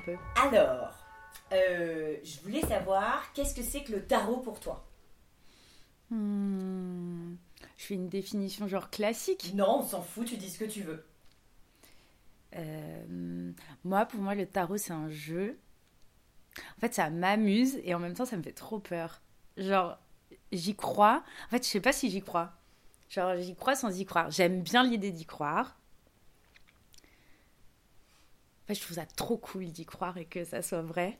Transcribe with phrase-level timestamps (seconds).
[0.00, 0.16] Un peu.
[0.36, 0.94] Alors,
[1.52, 4.84] euh, je voulais savoir, qu'est-ce que c'est que le tarot pour toi?
[6.10, 7.34] Hmm,
[7.76, 9.52] Je fais une définition genre classique.
[9.54, 11.04] Non, on s'en fout, tu dis ce que tu veux.
[12.56, 13.52] Euh,
[13.84, 15.58] moi, pour moi, le tarot, c'est un jeu.
[16.76, 19.20] En fait, ça m'amuse et en même temps, ça me fait trop peur.
[19.56, 19.98] Genre,
[20.52, 21.22] j'y crois.
[21.46, 22.52] En fait, je sais pas si j'y crois.
[23.08, 24.30] Genre, j'y crois sans y croire.
[24.30, 25.76] J'aime bien l'idée d'y croire.
[28.70, 31.18] Fait, je trouve ça trop cool d'y croire et que ça soit vrai.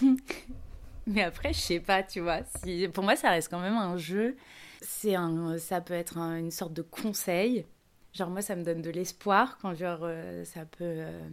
[1.06, 2.40] Mais après, je sais pas, tu vois.
[2.44, 4.36] Si, pour moi, ça reste quand même un jeu.
[4.80, 7.66] C'est un, ça peut être un- une sorte de conseil.
[8.14, 10.84] Genre, moi, ça me donne de l'espoir quand, genre, euh, ça peut.
[10.84, 11.28] euh,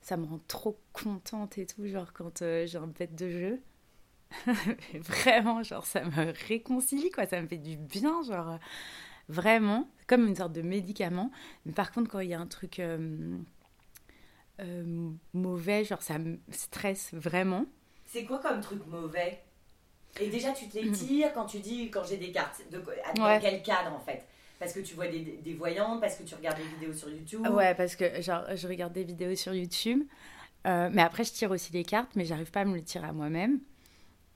[0.00, 3.60] ça me rend trop contente et tout, genre, quand euh, j'ai un bête de jeu.
[4.94, 7.26] Vraiment, genre, ça me réconcilie, quoi.
[7.26, 8.58] Ça me fait du bien, genre,
[9.28, 9.88] vraiment.
[10.06, 11.30] Comme une sorte de médicament.
[11.66, 12.80] Mais par contre, quand il y a un truc
[14.60, 17.66] euh, mauvais, genre, ça me stresse vraiment.
[18.04, 19.42] C'est quoi comme truc mauvais?
[20.20, 22.62] Et déjà, tu te les tires quand tu dis, quand j'ai des cartes.
[22.70, 22.78] De,
[23.16, 23.38] dans Ouais.
[23.40, 24.24] quel cadre en fait?
[24.58, 27.46] Parce que tu vois des, des voyantes, parce que tu regardes des vidéos sur YouTube
[27.46, 30.02] Ouais, parce que genre, je regarde des vidéos sur YouTube,
[30.66, 33.06] euh, mais après je tire aussi les cartes, mais j'arrive pas à me le tirer
[33.06, 33.60] à moi-même.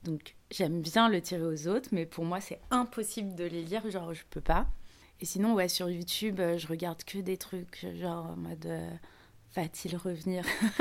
[0.05, 3.89] Donc j'aime bien le tirer aux autres, mais pour moi c'est impossible de les lire,
[3.91, 4.67] genre je peux pas.
[5.23, 8.91] Et sinon, ouais, sur YouTube, euh, je regarde que des trucs, genre en mode euh,
[9.55, 10.45] va-t-il revenir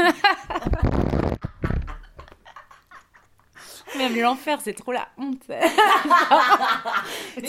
[3.97, 5.41] Même l'enfer, c'est trop la honte.
[5.49, 5.57] Mais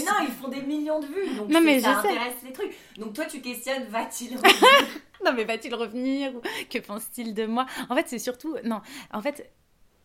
[0.02, 2.08] non, ils font des millions de vues, donc Non, mais ça je sais.
[2.14, 2.74] intéresse les trucs.
[2.96, 4.36] Donc toi, tu questionnes, va-t-il
[5.24, 6.32] Non, mais va-t-il revenir
[6.70, 7.66] Que pense-t-il de moi?
[7.90, 8.56] En fait, c'est surtout.
[8.64, 8.80] Non,
[9.12, 9.52] en fait,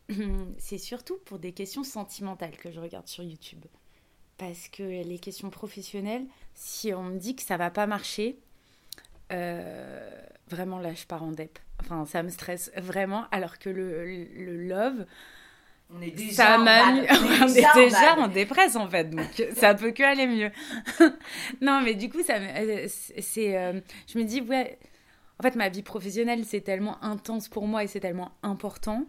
[0.58, 3.64] c'est surtout pour des questions sentimentales que je regarde sur YouTube.
[4.38, 8.38] Parce que les questions professionnelles, si on me dit que ça va pas marcher,
[9.32, 10.10] euh,
[10.50, 11.58] vraiment là, je pars en dep.
[11.82, 13.26] Enfin, ça me stresse vraiment.
[13.32, 15.06] Alors que le, le, le love,
[15.94, 16.96] On est déjà ça en m'a bad.
[16.96, 17.08] mis.
[17.42, 20.52] On est déjà en dépresse en fait, donc ça peut que aller mieux.
[21.62, 23.80] non, mais du coup, ça, me- euh, c'est, euh,
[24.12, 24.78] je me dis ouais.
[25.38, 29.06] En fait, ma vie professionnelle, c'est tellement intense pour moi et c'est tellement important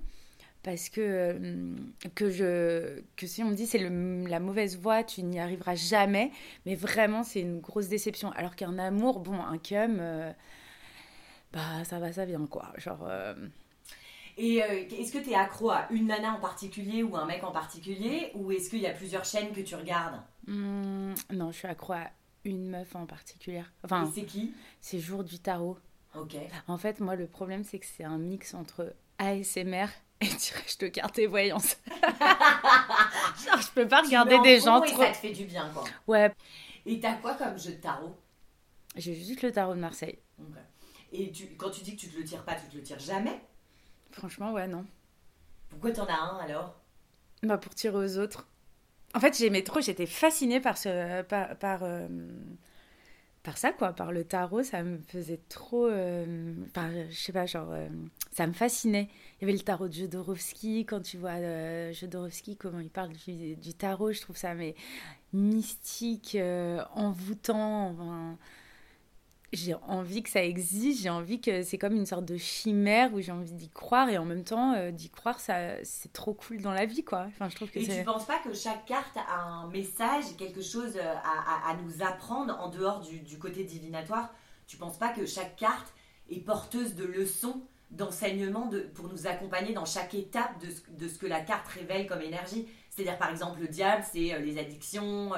[0.66, 1.76] parce que euh,
[2.16, 6.32] que je que si on me dit c'est la mauvaise voie, tu n'y arriveras jamais.
[6.66, 8.32] Mais vraiment, c'est une grosse déception.
[8.32, 10.32] Alors qu'un amour, bon, un cum, euh,
[11.52, 12.72] bah ça va, ça vient quoi.
[12.78, 13.04] Genre.
[13.08, 13.34] euh,
[14.36, 17.44] Et euh, est-ce que tu es accro à une nana en particulier ou un mec
[17.44, 18.30] en particulier?
[18.34, 20.20] Ou est-ce qu'il y a plusieurs chaînes que tu regardes?
[20.46, 22.10] Hmm, non, je suis accro à
[22.44, 23.62] une meuf en particulier.
[23.84, 24.52] Enfin, c'est qui?
[24.80, 25.78] c'est Jour du Tarot.
[26.14, 26.36] Ok.
[26.68, 29.86] En fait, moi, le problème, c'est que c'est un mix entre ASMR
[30.20, 31.76] et tirage de cartes et voyance.
[31.90, 35.02] Genre, je peux pas regarder Tu des gens et trop.
[35.02, 35.84] ça te fait du bien, quoi.
[36.06, 36.32] Ouais,
[36.86, 38.16] Et t'as quoi comme jeu de tarot?
[38.96, 40.18] J'ai juste le tarot de Marseille.
[41.12, 42.98] Et tu, quand tu dis que tu te le tires pas, tu te le tires
[42.98, 43.40] jamais?
[44.10, 44.84] Franchement, ouais, non.
[45.68, 46.74] Pourquoi t'en as un alors?
[47.42, 48.48] Bah, pour tirer aux autres.
[49.14, 51.22] En fait, j'aimais trop, j'étais fascinée par ce.
[51.22, 51.56] par.
[51.58, 52.08] par, euh,
[53.46, 55.86] par ça, quoi, par le tarot, ça me faisait trop.
[55.86, 56.54] euh,
[57.10, 57.70] je sais pas, genre.
[57.72, 57.88] euh,
[58.32, 59.08] ça me fascinait.
[59.40, 61.92] Il y avait le tarot de Jodorowsky, quand tu vois euh,
[62.58, 64.74] comment il parle du, du tarot, je trouve ça mais
[65.32, 67.90] mystique, euh, envoûtant.
[67.90, 68.38] enfin,
[69.56, 73.20] j'ai envie que ça existe, j'ai envie que c'est comme une sorte de chimère où
[73.20, 76.60] j'ai envie d'y croire et en même temps euh, d'y croire ça c'est trop cool
[76.62, 77.24] dans la vie quoi.
[77.28, 80.24] Enfin je trouve que Et tu c'est penses pas que chaque carte a un message,
[80.38, 81.18] quelque chose à,
[81.68, 84.32] à- à nous apprendre en dehors du, du côté divinatoire?
[84.66, 85.92] Tu penses pas que chaque carte
[86.30, 91.08] est porteuse de leçons, d'enseignements de- pour nous accompagner dans chaque étape de ce, de
[91.08, 92.66] ce que la carte révèle comme énergie?
[92.90, 95.32] C'est-à-dire par exemple le diable, c'est euh, les addictions,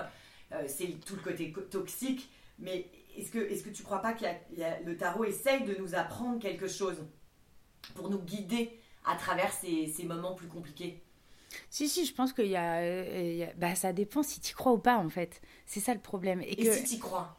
[0.53, 2.87] euh, c'est tout le côté toxique, mais
[3.19, 4.25] est-ce que, est que tu crois pas que
[4.85, 6.99] le tarot essaye de nous apprendre quelque chose
[7.95, 11.03] pour nous guider à travers ces- ces moments plus compliqués?
[11.71, 12.79] Si, si, je pense y a.
[12.81, 15.41] euh, y a- Bah, ça dépend si tu crois ou pas, en fait.
[15.67, 16.43] C'est ça le problème.
[16.43, 16.75] Et, Et que...
[16.75, 17.37] si tu crois?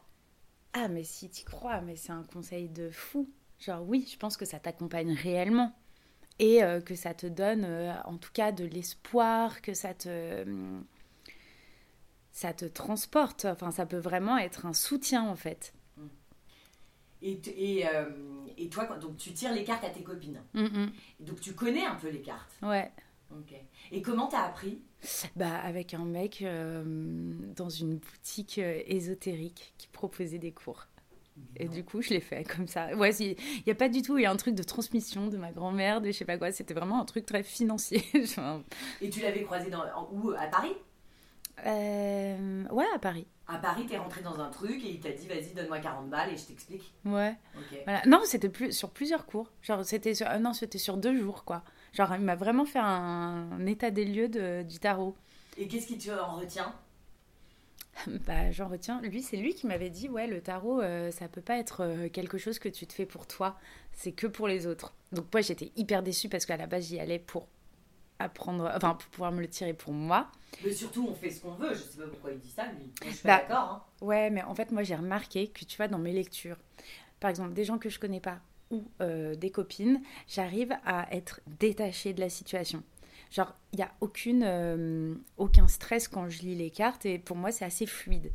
[0.72, 3.28] Ah, mais si tu crois, mais c'est un conseil de fou.
[3.58, 5.74] Genre, oui, je pense que ça t'accompagne réellement.
[6.40, 10.44] Et euh, que ça te donne, euh, en tout cas, de l'espoir, que ça te.
[12.32, 13.44] Ça te transporte.
[13.44, 15.72] Enfin, ça peut vraiment être un soutien, en fait.
[17.22, 18.06] Et, t- et, euh,
[18.56, 20.40] et toi, donc tu tires les cartes à tes copines.
[20.54, 20.90] Hum, hum.
[21.20, 22.50] Donc tu connais un peu les cartes.
[22.62, 22.90] Ouais.
[23.30, 23.52] Ok.
[23.92, 24.80] Et comment t'as appris?
[25.36, 26.82] Bah, avec un mec euh,
[27.56, 30.86] dans une boutique euh, ésotérique qui proposait des cours.
[31.56, 32.94] Et du coup, je l'ai fait comme ça.
[32.96, 33.36] Ouais, il
[33.66, 36.00] n'y a pas du tout, il y a un truc de transmission de ma grand-mère,
[36.00, 36.52] de je sais pas quoi.
[36.52, 38.02] C'était vraiment un truc très financier.
[39.00, 40.30] Et tu l'avais croisé dans, en- où?
[40.32, 40.72] À Paris?
[41.66, 43.26] Euh, ouais, à Paris.
[43.48, 46.32] À Paris, t'es rentré dans un truc et il t'a dit vas-y, donne-moi 40 balles
[46.32, 46.92] et je t'explique.
[47.04, 47.34] Ouais.
[47.84, 48.02] Voilà.
[48.06, 49.50] Non, c'était plus sur plusieurs cours.
[49.62, 51.62] Genre, c'était sur, ah non, c'était sur deux jours, quoi.
[51.92, 55.16] Genre, il m'a vraiment fait un, un état des lieux de, du tarot.
[55.58, 56.72] Et qu'est-ce qui tu en retient?
[58.26, 59.00] Bah, j'en retiens.
[59.02, 62.08] Lui, c'est lui qui m'avait dit, ouais, le tarot, euh, ça peut pas être euh,
[62.08, 63.58] quelque chose que tu te fais pour toi.
[63.92, 64.94] C'est que pour les autres.
[65.12, 67.48] Donc, moi, j'étais hyper déçue parce qu'à la base, j'y allais pour
[68.20, 70.30] apprendre, enfin, pour pouvoir me le tirer pour moi.
[70.64, 71.74] Mais surtout, on fait ce qu'on veut.
[71.74, 72.84] Je sais pas pourquoi il dit ça, lui.
[72.84, 73.58] Moi, je suis Bah, d'accord.
[74.00, 74.04] Hein.
[74.04, 76.56] Ouais, mais en fait, moi, j'ai remarqué que, tu vois, dans mes lectures,
[77.20, 78.40] par exemple, des gens que je connais pas
[78.70, 82.82] ou euh, des copines, j'arrive à être détachée de la situation.
[83.30, 87.36] Genre, il n'y a aucune, euh, aucun stress quand je lis les cartes et pour
[87.36, 88.32] moi, c'est assez fluide.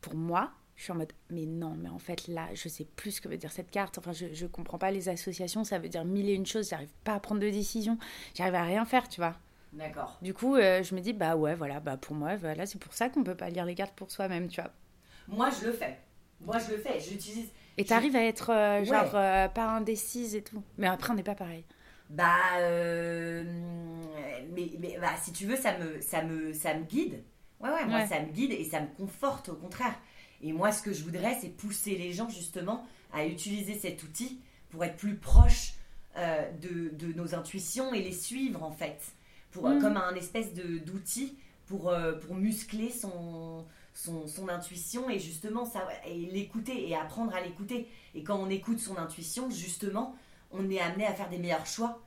[0.00, 3.12] Pour moi, je suis en mode, mais non, mais en fait, là, je sais plus
[3.12, 3.98] ce que veut dire cette carte.
[3.98, 6.92] Enfin, je, je comprends pas les associations, ça veut dire mille et une choses, j'arrive
[7.04, 7.98] pas à prendre de décision,
[8.34, 9.36] j'arrive à rien faire, tu vois.
[9.72, 10.18] D'accord.
[10.22, 12.92] Du coup, euh, je me dis, bah ouais, voilà, bah pour moi, voilà, c'est pour
[12.94, 14.70] ça qu'on peut pas lire les cartes pour soi-même, tu vois.
[15.28, 15.98] Moi, je le fais.
[16.40, 17.00] Moi, je le fais.
[17.00, 17.50] J'utilise.
[17.78, 19.20] Et t'arrives à être euh, genre Ouais.
[19.20, 20.62] euh, pas indécise et tout.
[20.78, 21.64] Mais après, on n'est pas pareil.
[22.08, 22.60] Bah,
[24.52, 27.22] mais, mais bah, si tu veux, ça me, ça me, ça me guide.
[27.60, 28.06] Ouais, ouais, moi, Ouais.
[28.06, 29.94] ça me guide et ça me conforte au contraire.
[30.42, 34.40] Et moi, ce que je voudrais, c'est pousser les gens justement à utiliser cet outil
[34.70, 35.74] pour être plus proche
[36.16, 39.00] euh, de, de nos intuitions et les suivre en fait.
[39.50, 39.80] Pour, Mm.
[39.80, 41.36] Comme un espèce d'outil
[41.66, 47.34] pour, euh, pour muscler son, son, son intuition et justement ça, et l'écouter et apprendre
[47.34, 47.88] à l'écouter.
[48.14, 50.14] Et quand on écoute son intuition, justement,
[50.50, 52.02] on est amené à faire des meilleurs choix.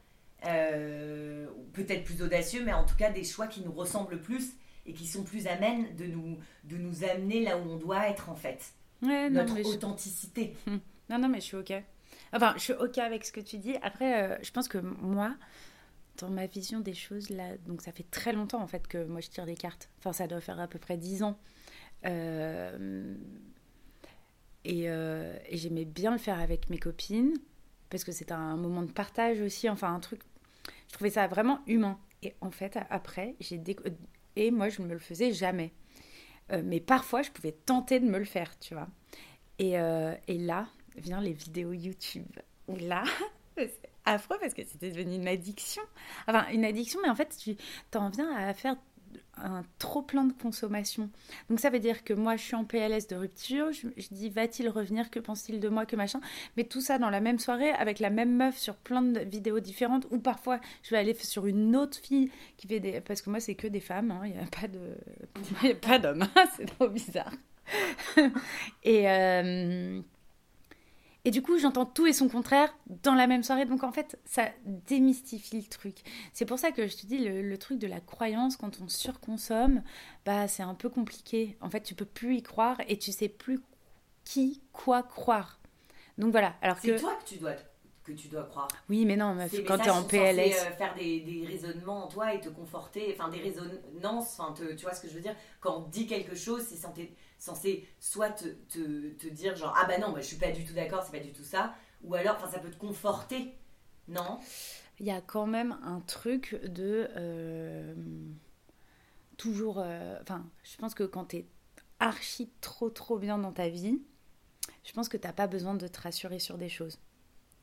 [0.45, 4.53] Euh, peut-être plus audacieux, mais en tout cas des choix qui nous ressemblent plus
[4.89, 8.29] et qui sont plus amènes de nous, de nous amener là où on doit être
[8.29, 8.73] en fait.
[9.01, 9.69] Ouais, non, Notre mais je...
[9.69, 10.55] authenticité.
[11.09, 11.71] non, non, mais je suis OK.
[12.33, 13.75] Enfin, je suis OK avec ce que tu dis.
[13.81, 15.35] Après, euh, je pense que moi,
[16.17, 19.21] dans ma vision des choses, là, donc ça fait très longtemps en fait que moi
[19.21, 19.89] je tire des cartes.
[19.99, 21.39] Enfin, ça doit faire à peu près 10 ans.
[22.05, 23.15] Euh,
[24.65, 27.33] Et, euh, et j'aimais bien le faire avec mes copines
[27.89, 29.69] parce que c'était un moment de partage aussi.
[29.69, 30.21] Enfin, un truc.
[30.89, 31.97] Je trouvais ça vraiment humain.
[32.21, 33.89] Et en fait, après, j'ai déco-
[34.35, 35.73] et moi, je ne me le faisais jamais.
[36.51, 38.87] Euh, mais parfois, je pouvais tenter de me le faire, tu vois.
[39.59, 42.27] Et, euh, et là, vient les vidéos YouTube.
[42.67, 43.03] Là,
[43.57, 45.83] c'est affreux parce que c'était devenu une addiction.
[46.27, 47.55] Enfin, une addiction, mais en fait, tu
[47.91, 48.75] t'en viens à faire
[49.43, 51.09] un trop plein de consommation.
[51.49, 54.69] Donc ça veut dire que moi je suis en PLS de rupture, je, dis va-t-il
[54.69, 56.21] revenir, que pense-t-il de moi, que machin,
[56.57, 59.59] mais tout ça dans la même soirée avec la même meuf sur plein de vidéos
[59.59, 63.01] différentes ou parfois je vais aller sur une autre fille qui fait des...
[63.01, 65.73] Parce que moi c'est que des femmes, hein, il n'y a pas de...
[65.81, 67.33] Pas d'hommes, hein, c'est trop bizarre.
[68.83, 69.09] et...
[69.09, 70.01] euh,
[71.25, 72.73] et du coup, j'entends tout et son contraire
[73.03, 73.65] dans la même soirée.
[73.65, 75.97] Donc en fait, ça démystifie le truc.
[76.33, 78.87] C'est pour ça que je te dis, le, le truc de la croyance, quand on
[78.87, 79.83] surconsomme,
[80.25, 81.57] bah c'est un peu compliqué.
[81.61, 83.59] En fait, tu peux plus y croire et tu sais plus
[84.25, 85.59] qui, quoi croire.
[86.17, 86.55] Donc voilà.
[86.61, 87.53] Alors C'est que toi que tu dois,
[88.03, 88.67] que tu dois croire.
[88.89, 91.45] oui, mais non, Ces quand t'es messages en sont censés, PLS, euh, faire des, des
[91.45, 95.07] raisonnements en toi et te conforter, enfin des résonances, enfin te- tu vois ce que
[95.07, 95.35] je veux dire?
[95.61, 99.85] Quand on dit quelque chose, c'est censé, censé soit te, te, te dire genre ah
[99.87, 102.15] bah non, bah, je suis pas du tout d'accord, c'est pas du tout ça, ou
[102.15, 103.55] alors ça peut te conforter,
[104.07, 104.39] non?
[104.99, 107.95] Il y a quand même un truc de euh,
[109.37, 109.79] toujours.
[109.79, 111.45] euh, Enfin, je pense que quand t'es
[111.99, 114.01] archi trop trop bien dans ta vie,
[114.85, 116.99] je pense que t'as pas besoin de te rassurer sur des choses.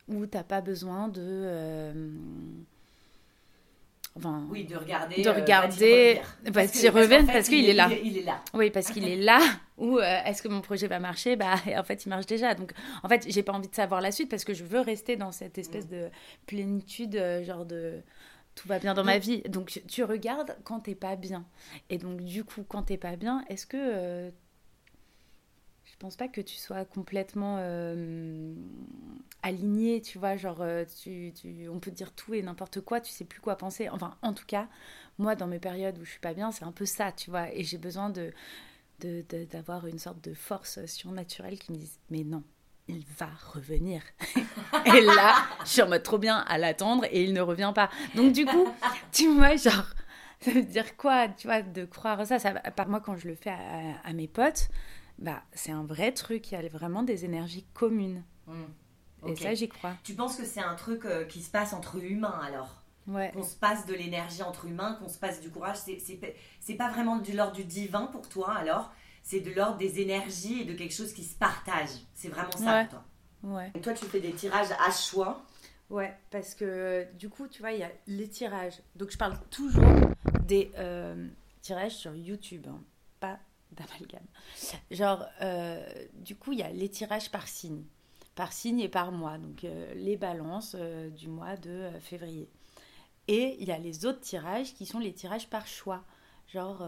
[0.08, 1.22] Ou t'as pas besoin de.
[1.22, 2.18] euh,
[4.16, 5.22] Enfin, Oui, de regarder.
[5.22, 6.20] De euh, regarder,
[6.52, 7.90] Parce qu'en fait, parce qu'il est là.
[8.02, 8.40] Il, est là.
[8.54, 9.40] Oui, parce qu'il est là.
[9.78, 11.36] Ou euh, est-ce que mon projet va marcher?
[11.36, 12.54] Bah, en fait, il marche déjà.
[12.54, 15.16] Donc, en fait, j'ai pas envie de savoir la suite parce que je veux rester
[15.16, 16.08] dans cette espèce de
[16.46, 18.00] plénitude, euh, genre de
[18.54, 19.42] tout va bien dans ma vie.
[19.42, 21.44] Donc, tu regardes quand t'es pas bien.
[21.90, 24.32] Et donc, du coup, quand t'es pas bien, est-ce que
[25.96, 28.52] je pense pas que tu sois complètement euh,
[29.42, 33.00] aligné, tu vois, genre euh, tu, tu- on peut te dire tout et n'importe quoi,
[33.00, 33.88] tu sais plus quoi penser.
[33.88, 34.68] Enfin, en tout cas,
[35.18, 37.50] moi dans mes périodes où je suis pas bien, c'est un peu ça, tu vois,
[37.54, 38.30] et j'ai besoin de
[39.00, 42.42] de- de- d'avoir une sorte de force surnaturelle qui me dise mais non,
[42.88, 44.02] il va revenir.
[44.84, 45.34] et là,
[45.64, 47.88] je suis en mode trop bien à l'attendre et il ne revient pas.
[48.14, 48.66] Donc du coup,
[49.12, 49.86] tu vois, genre
[50.40, 52.38] ça veut dire quoi, tu vois, de croire ça,
[52.76, 54.68] par moi quand je le fais à, à mes potes,
[55.18, 58.22] bah c'est un vrai truc, il y a vraiment des énergies communes.
[58.46, 58.64] Hmm.
[59.26, 59.94] Et ça, j'y crois.
[60.04, 62.82] Tu penses que c'est un truc euh, qui se passe entre humains alors?
[63.08, 63.30] Ouais.
[63.32, 67.16] Qu'on se passe de l'énergie entre humains, qu'on se passe du courage C'est- pas vraiment
[67.16, 68.92] de l'ordre du divin pour toi alors?
[69.22, 71.88] C'est de l'ordre des énergies et de quelque chose qui se partage.
[72.14, 72.82] C'est vraiment ça Ouais.
[72.86, 73.04] pour toi.
[73.42, 73.72] Ouais.
[73.74, 75.44] Et toi, tu fais des tirages à choix?
[75.90, 78.80] Ouais, parce que du coup, tu vois, il y a les tirages.
[78.96, 79.84] Donc, je parle toujours
[80.44, 81.28] des euh,
[81.62, 82.80] tirages sur YouTube, hein,
[83.20, 83.38] pas
[83.76, 84.26] d'amalgame.
[84.90, 87.84] Genre, euh, du coup, il y a les tirages par signe,
[88.34, 92.48] par signe et par mois, donc euh, les balances euh, du mois de février.
[93.28, 96.04] Et il y a les autres tirages qui sont les tirages par choix.
[96.46, 96.86] Genre,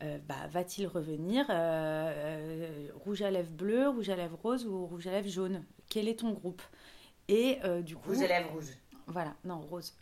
[0.00, 1.44] bah, va-t-il revenir
[3.04, 5.62] Rouge à lèvres bleu, rouge à lèvres rose ou rouge à lèvres jaune?
[5.90, 6.62] Quel est ton groupe?
[7.28, 8.08] Et du coup.
[8.08, 8.72] Rouge à lèvres rouge.
[9.06, 9.92] Voilà, non, rose.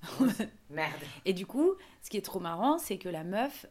[0.71, 0.93] Merde.
[1.25, 3.67] Et du coup, ce qui est trop marrant, c'est que la meuf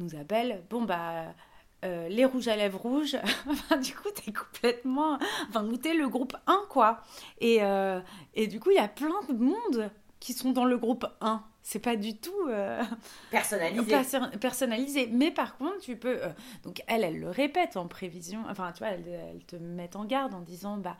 [0.00, 0.62] nous appelle.
[0.70, 1.34] Bon, bah,
[1.84, 3.16] euh, les rouges à lèvres rouges.
[3.82, 5.18] du coup, t'es complètement.
[5.48, 7.00] Enfin, t'es le groupe 1, quoi.
[7.40, 8.00] Et, euh,
[8.34, 11.42] et du coup, il y a plein de monde qui sont dans le groupe 1.
[11.62, 12.82] C'est pas du tout euh,
[13.30, 13.96] personnalisé.
[14.40, 15.08] personnalisé.
[15.12, 16.20] Mais par contre, tu peux.
[16.64, 18.42] donc, elle, elle le répète en prévision.
[18.48, 20.96] Enfin, tu vois, elle, elle te met en garde en disant bah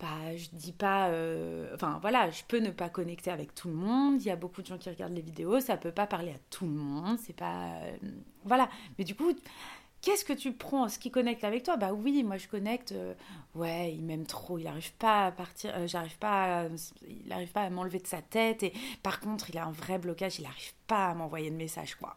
[0.00, 1.08] bah, je dis pas.
[1.08, 4.20] Euh, enfin, voilà, je peux ne pas connecter avec tout le monde.
[4.20, 5.60] Il y a beaucoup de gens qui regardent les vidéos.
[5.60, 7.18] Ça peut pas parler à tout le monde.
[7.18, 7.74] C'est pas.
[7.82, 7.96] Euh,
[8.44, 8.68] voilà.
[8.98, 9.32] Mais du coup,
[10.02, 11.76] qu'est-ce que tu prends Ce qui connecte avec toi?
[11.76, 12.92] Bah oui, moi je connecte.
[12.92, 13.14] Euh,
[13.54, 14.58] ouais, il m'aime trop.
[14.58, 15.86] Il n'arrive pas à partir.
[15.86, 16.66] J'arrive pas.
[17.08, 18.62] il n'arrive pas à m'enlever de sa tête.
[18.64, 18.72] Et
[19.02, 20.38] par contre, il a un vrai blocage.
[20.38, 22.16] Il n'arrive pas à m'envoyer de message, quoi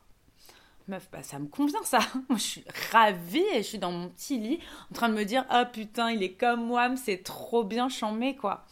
[0.87, 1.99] meuf, bah, ça me convient ça.
[2.29, 4.59] Moi, je suis ravie et je suis dans mon petit lit
[4.91, 8.35] en train de me dire, ah putain, il est comme moi, c'est trop bien chambé,
[8.35, 8.63] quoi.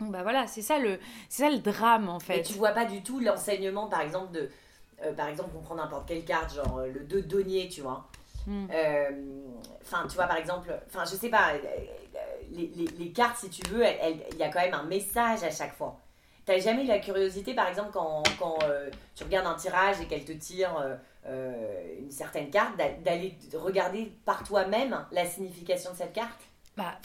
[0.00, 2.38] Donc, bah voilà, c'est ça, le, ça le drame, en fait.
[2.38, 4.50] Et tu vois pas du tout l'enseignement, par exemple, de.
[5.04, 8.08] Euh, par exemple, on prend n'importe quelle carte, genre euh, le 2 denier, tu vois.
[8.46, 8.66] Hmm.
[8.72, 9.10] Euh,
[9.82, 11.52] enfin, tu vois, par exemple, enfin, je sais pas,
[12.52, 13.84] les, les, les cartes, si tu veux,
[14.32, 15.98] il y a quand même un message à chaque fois.
[16.44, 18.58] T'as jamais eu la curiosité, par exemple, quand, quand
[19.14, 24.44] tu regardes un tirage et qu'elle te tire euh, une certaine carte, d'aller regarder par
[24.44, 26.40] toi-même la signification de cette carte?
[26.76, 26.98] Bah,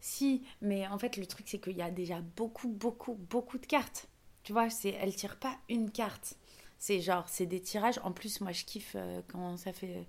[0.00, 3.66] si, mais en fait, le truc, c'est qu'il y a déjà beaucoup, beaucoup, beaucoup de
[3.66, 4.06] cartes.
[4.42, 6.34] Tu vois, elle tire pas une carte.
[6.78, 7.98] C'est genre, c'est des tirages.
[8.04, 10.06] En plus, moi, je kiffe euh, quand ça fait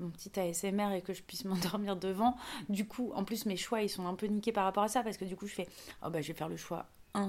[0.00, 2.36] mon petit ASMR et que je puisse m'endormir devant.
[2.68, 5.04] Du coup, en plus, mes choix, ils sont un peu niqués par rapport à ça
[5.04, 5.68] parce que du coup, je fais,
[6.04, 6.86] oh bah, je vais faire le choix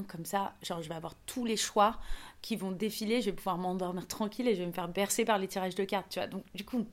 [0.07, 1.97] comme ça, genre je vais avoir tous les choix
[2.41, 5.37] qui vont défiler, je vais pouvoir m'endormir tranquille et je vais me faire bercer par
[5.37, 6.27] les tirages de cartes, tu vois.
[6.27, 6.85] Donc du coup,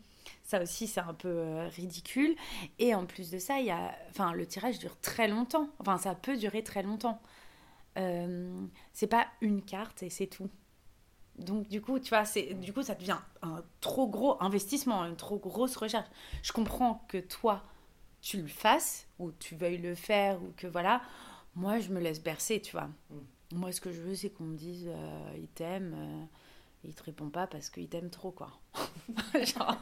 [0.43, 2.37] ça aussi c'est un peu euh, ridicule.
[2.79, 5.69] Et en plus de ça, il y a, enfin, le tirage dure très longtemps.
[5.79, 7.21] Enfin, ça peut durer très longtemps.
[7.99, 8.61] Euh,
[8.93, 10.49] c'est pas une carte et c'est tout.
[11.39, 15.17] Donc du coup, tu vois, c'est du coup ça devient un trop gros investissement, une
[15.17, 16.07] trop grosse recherche.
[16.43, 17.63] Je comprends que toi
[18.21, 21.03] tu le fasses ou tu veuilles le faire ou que voilà,
[21.57, 22.89] moi, je me laisse bercer, tu vois.
[23.11, 23.19] Mm.
[23.55, 25.95] Moi, ce que je veux, c'est qu'on me dise euh, il t'aime.
[25.97, 26.25] Euh,
[26.85, 28.51] il te répond pas parce qu'il t'aime trop, quoi.
[29.35, 29.79] Genre,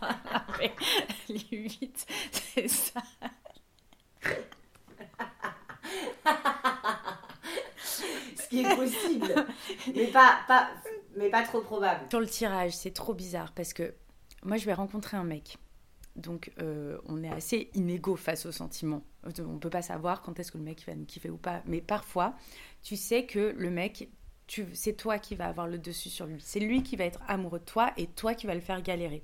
[1.29, 3.03] les 8, c'est ça.
[8.37, 9.47] ce qui est possible,
[9.95, 10.69] mais pas, pas,
[11.17, 12.07] mais pas trop probable.
[12.11, 13.95] Sur le tirage, c'est trop bizarre parce que
[14.45, 15.59] moi, je vais rencontrer un mec.
[16.17, 19.03] Donc, euh, on est assez inégaux face aux sentiments.
[19.25, 21.63] On ne peut pas savoir quand est-ce que le mec va nous kiffer ou pas.
[21.67, 22.35] Mais parfois,
[22.83, 24.11] tu sais que le mec,
[24.75, 26.37] c'est toi qui vas avoir le dessus sur lui.
[26.41, 29.23] C'est lui qui va être amoureux de toi et toi qui vas le faire galérer.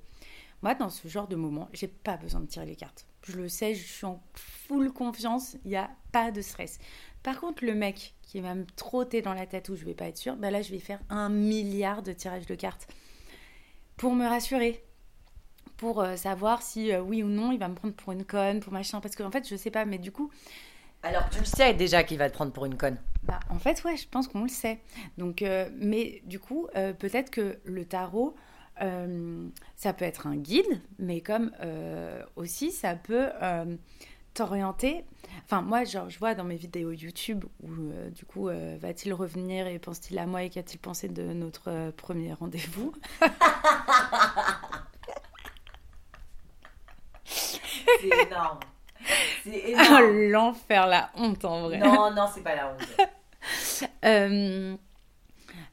[0.63, 3.07] Moi, dans ce genre de moment, j'ai pas besoin de tirer les cartes.
[3.23, 6.79] Je le sais, je suis en full confiance, il n'y a pas de stress.
[7.23, 10.07] Par contre, le mec qui va me trotter dans la tête où je vais pas
[10.07, 12.89] être sûre, ben là, je vais faire un milliard de tirages de cartes
[13.97, 14.83] pour me rassurer,
[15.79, 18.61] pour euh, savoir si euh, oui ou non il va me prendre pour une conne,
[18.61, 19.01] pour machin.
[19.01, 20.31] Parce qu'en fait, je sais pas, mais du coup.
[21.03, 23.83] Alors, tu le sais déjà qu'il va te prendre pour une conne Bah, en fait,
[23.85, 24.81] ouais, je pense qu'on le sait.
[25.17, 26.67] Donc, euh, mais du coup,
[26.99, 28.35] peut-être que le tarot,
[29.77, 31.53] ça peut être un guide, mais comme
[32.35, 33.29] aussi, ça peut
[34.35, 35.05] t'orienter.
[35.45, 37.69] Enfin, moi, genre, je vois dans mes vidéos YouTube où,
[38.11, 38.49] du coup,
[38.81, 42.93] va-t-il revenir et pense-t-il à moi et qu'a-t-il pensé de notre premier rendez-vous?
[48.01, 48.61] C'est énorme.
[49.45, 49.87] C'est énorme.
[49.91, 51.79] Ah, l'enfer, la honte en vrai.
[51.79, 52.81] Non, non, c'est pas la honte.
[54.05, 54.77] Euh,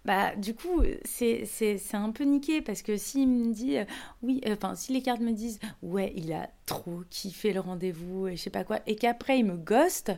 [0.05, 1.45] bah, du coup, c'est
[1.93, 3.85] un peu niqué parce que s'il me dit, euh,
[4.21, 8.27] oui, euh, enfin, si les cartes me disent, ouais, il a trop kiffé le rendez-vous
[8.27, 10.11] et je sais pas quoi, et qu'après il me ghost,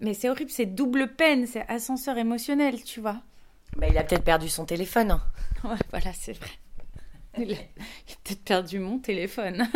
[0.00, 3.18] mais c'est horrible, c'est double peine, c'est ascenseur émotionnel, tu vois.
[3.76, 5.20] Bah, il a peut-être perdu son téléphone.
[5.64, 6.50] Ouais, voilà, c'est vrai.
[7.36, 7.60] Il a, a
[8.24, 9.68] peut-être perdu mon téléphone.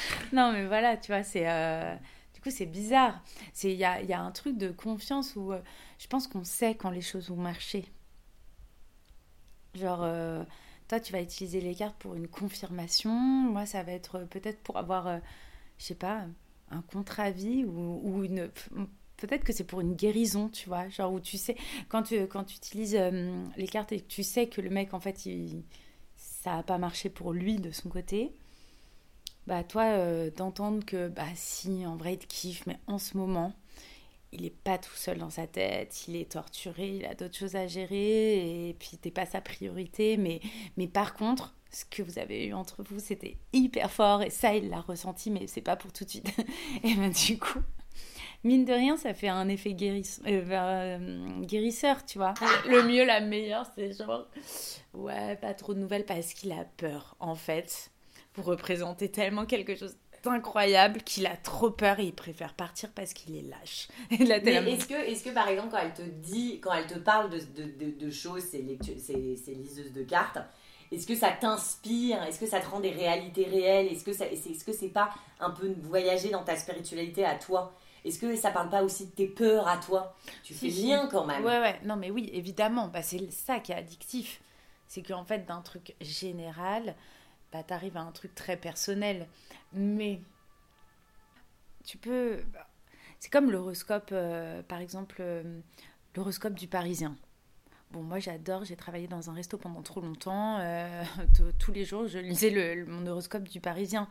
[0.32, 1.48] non, mais voilà, tu vois, c'est.
[1.48, 1.94] Euh,
[2.34, 3.22] du coup, c'est bizarre.
[3.62, 5.60] Il y a, y a, un truc de confiance où euh,
[5.98, 7.84] je pense qu'on sait quand les choses vont marcher.
[9.74, 10.44] Genre, euh,
[10.88, 13.12] toi, tu vas utiliser les cartes pour une confirmation.
[13.12, 15.20] Moi, ça va être peut-être pour avoir,
[15.78, 16.26] je sais pas,
[16.70, 18.50] un contre-avis ou, ou une
[19.16, 21.56] peut-être que c'est pour une guérison, tu vois, genre où tu sais,
[21.88, 22.98] quand tu, quand utilises
[23.56, 25.62] les cartes et que tu sais que le mec, en fait, il,
[26.42, 28.32] ça n'a pas marché pour lui de son côté,
[29.46, 33.16] bah toi, euh, d'entendre que bah si, en vrai, il te kiffe, mais en ce
[33.16, 33.52] moment,
[34.32, 37.56] il n'est pas tout seul dans sa tête, il est torturé, il a d'autres choses
[37.56, 40.40] à gérer, et puis t'es pas sa priorité, mais,
[40.76, 44.54] mais par contre, ce que vous avez eu entre vous, c'était hyper fort, et ça,
[44.54, 46.32] il l'a ressenti, mais c'est pas pour tout de suite.
[46.84, 47.60] et ben du coup,
[48.44, 52.34] mine de rien, ça fait un effet guérisseur, euh, euh, guérisseur, tu vois.
[52.68, 54.26] Le mieux, la meilleure, c'est genre,
[54.94, 57.90] ouais, pas trop de nouvelles parce qu'il a peur, en fait.
[58.34, 59.96] Vous représentez tellement quelque chose
[60.30, 63.88] incroyable qu'il a trop peur et il préfère partir parce qu'il est lâche.
[64.10, 67.30] Mais est-ce que, est que, par exemple, quand elle te dit, quand elle te parle
[67.30, 70.38] de, de, de, choses, ces, liseuses de cartes,
[70.90, 72.22] est-ce que ça t'inspire?
[72.24, 73.86] Est-ce que ça te rend des réalités réelles?
[73.86, 75.10] Est-ce que, c'est, que c'est pas
[75.40, 77.74] un peu voyager dans ta spiritualité à toi?
[78.04, 80.16] Est-ce que ça parle pas aussi de tes peurs à toi?
[80.42, 81.44] Tu fais lien quand même.
[81.44, 81.80] Ouais, ouais.
[81.84, 82.88] Non, mais oui, évidemment.
[82.88, 84.40] Bah, c'est ça qui est addictif.
[84.88, 86.96] C'est qu'en fait, d'un truc général,
[87.52, 89.28] bah, tu à un truc très personnel.
[89.72, 90.20] Mais
[91.84, 92.42] tu peux.
[93.18, 95.60] C'est comme l'horoscope, euh, par exemple, euh,
[96.16, 97.16] l'horoscope du Parisien.
[97.92, 100.58] Bon, moi j'adore, j'ai travaillé dans un resto pendant trop longtemps.
[100.60, 101.04] Euh,
[101.58, 104.08] tous les jours, je lisais le, mon horoscope du Parisien.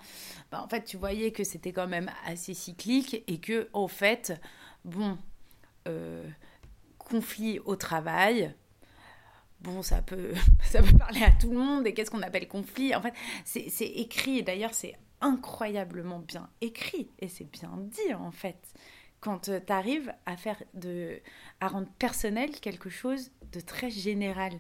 [0.52, 4.40] Bah, en fait, tu voyais que c'était quand même assez cyclique et que, au fait,
[4.86, 5.18] bon,
[7.00, 8.54] conflit au travail,
[9.62, 11.88] bon, ça peut, ça peut parler à tout le monde.
[11.88, 12.96] Et qu'est-ce qu'on appelle conflit?
[12.96, 13.14] En fait,
[13.46, 14.40] c'est écrit.
[14.40, 17.10] Et d'ailleurs, c'est incroyablement bien écrit.
[17.20, 18.74] Et c'est bien dit, en fait.
[19.20, 21.20] Quand euh, tu arrives à faire de,
[21.60, 24.54] à rendre personnel quelque chose de très général.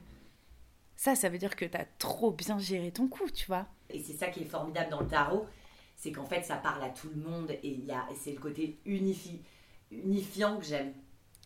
[0.95, 3.65] Ça, ça veut dire que tu as trop bien géré ton coup, tu vois.
[3.89, 5.47] Et c'est ça qui est formidable dans le tarot,
[5.95, 7.83] c'est qu'en fait, ça parle à tout le monde et
[8.15, 10.93] c'est le côté unifiant que j'aime.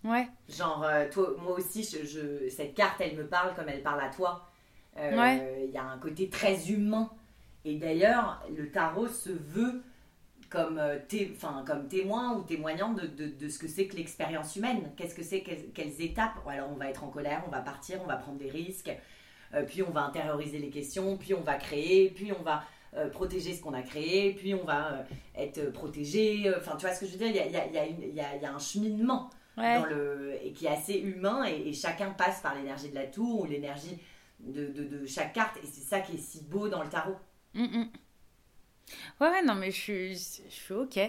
[0.05, 0.27] Ouais.
[0.47, 4.09] Genre, euh, toi, moi aussi, je, cette carte, elle me parle comme elle parle à
[4.09, 4.47] toi.
[4.97, 7.09] Euh, il y a un côté très humain.
[7.65, 9.81] Et d'ailleurs, le tarot se veut
[10.51, 10.99] comme, euh,
[11.65, 14.91] comme témoin ou témoignant de, de, ce que c'est que l'expérience humaine.
[14.95, 16.35] Qu'est-ce que c'est, quelles, étapes?
[16.47, 18.95] Alors, on va être en colère, on va partir, on va prendre des risques,
[19.67, 22.63] puis on va intérioriser les questions, puis on va créer, puis on va
[23.11, 25.03] protéger ce qu'on a créé, puis on va
[25.35, 26.53] être protégé.
[26.55, 27.29] Enfin, tu vois ce que je veux dire?
[27.29, 30.69] Il y a, y, a, y, a, y a, un cheminement le, et qui est
[30.69, 33.99] assez humain et, chacun passe par l'énergie de la tour ou l'énergie
[34.39, 37.15] de, de, chaque carte et c'est ça qui est si beau dans le tarot.
[37.53, 37.89] Mm, mm.
[39.19, 40.99] Ouais, ouais, non, mais je suis, je suis ok.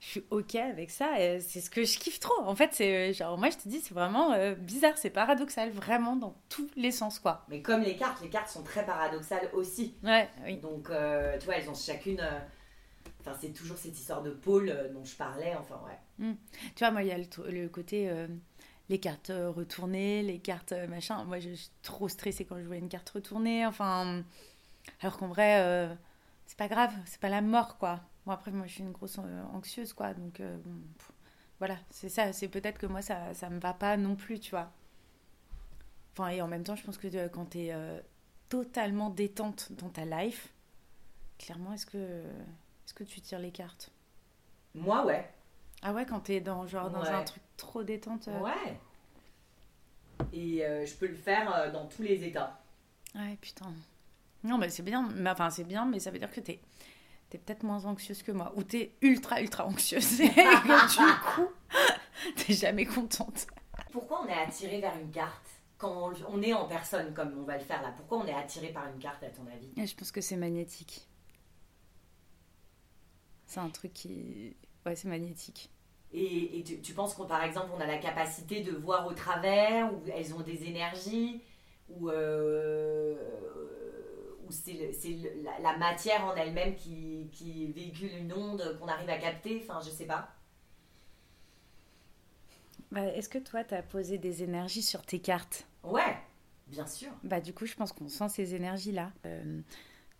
[0.00, 1.14] Je suis ok avec ça.
[1.40, 2.40] C'est ce que je kiffe trop.
[2.44, 6.16] En fait, c'est genre, moi, je te dis, c'est vraiment euh, bizarre, c'est paradoxal, vraiment
[6.16, 7.44] dans tous les sens, quoi.
[7.48, 9.94] Mais comme les cartes, les cartes sont très paradoxales aussi.
[10.02, 10.58] Ouais, oui.
[10.58, 12.20] Donc, euh, tu vois, elles ont chacune.
[12.20, 12.38] Euh,
[13.24, 15.54] enfin, c'est toujours cette histoire de pôle dont je parlais.
[15.56, 15.98] Enfin, ouais.
[16.18, 16.34] Hmm.
[16.74, 18.28] Tu vois, moi, il y a le, côté euh,
[18.88, 21.24] les cartes euh, retournées, les cartes euh, machin.
[21.24, 23.66] Moi, je, suis trop stressée quand je vois une carte retournée.
[23.66, 24.22] Enfin,
[25.00, 25.96] alors qu'en vrai,
[26.46, 28.00] c'est pas grave, c'est pas la mort, quoi.
[28.26, 29.18] Bon, après, moi, je suis une grosse
[29.52, 30.14] anxieuse, quoi.
[30.14, 30.42] Donc,
[31.58, 32.32] voilà, c'est ça.
[32.32, 34.70] C'est peut-être que moi, ça, ça me va pas non plus, tu vois.
[36.12, 37.74] Enfin, et en même temps, je pense que quand tu es
[38.48, 40.52] totalement détente dans ta life,
[41.38, 42.22] clairement, est-ce que,
[42.84, 43.90] est-ce que tu tires les cartes
[44.74, 45.28] Moi, ouais.
[45.82, 48.28] Ah ouais, quand t'es dans, genre, dans un truc trop détente.
[48.28, 48.40] Euh.
[48.40, 48.78] Ouais.
[50.32, 52.58] Et euh, je peux le faire euh, dans tous les états.
[53.14, 53.72] Ouais, putain.
[54.42, 55.08] Non, mais c'est bien.
[55.14, 56.60] Mais, enfin, c'est bien, mais ça veut dire que t'es
[57.32, 58.52] es, peut-être moins anxieuse que moi.
[58.56, 60.20] Ou t'es ultra, ultra anxieuse.
[60.20, 60.34] Et du
[61.34, 61.48] coup,
[62.36, 63.46] t'es jamais contente.
[63.90, 67.58] Pourquoi on est attiré vers une carte quand on est en personne, comme on va
[67.58, 67.92] le faire là?
[67.96, 69.86] Pourquoi on est attiré par une carte, à ton avis?
[69.86, 71.08] Je pense que c'est magnétique.
[73.46, 74.56] C'est un truc qui.
[74.86, 75.70] Ouais, c'est magnétique.
[76.16, 80.00] Et, tu, penses qu'on, par exemple, on a la capacité de voir au travers, ou
[80.14, 81.42] elles ont des énergies,
[81.88, 83.16] ou, euh,
[84.48, 84.92] c'est
[85.60, 89.60] la, matière en elle-même qui, qui, véhicule une onde qu'on arrive à capter?
[89.62, 90.28] Enfin, je sais pas.
[92.92, 95.66] Bah, Est-ce que toi, tu as posé des énergies sur tes cartes?
[95.82, 96.16] Ouais,
[96.68, 97.10] bien sûr.
[97.24, 99.10] Bah, du coup, je pense qu'on sent ces énergies-là.
[99.26, 99.60] Euh,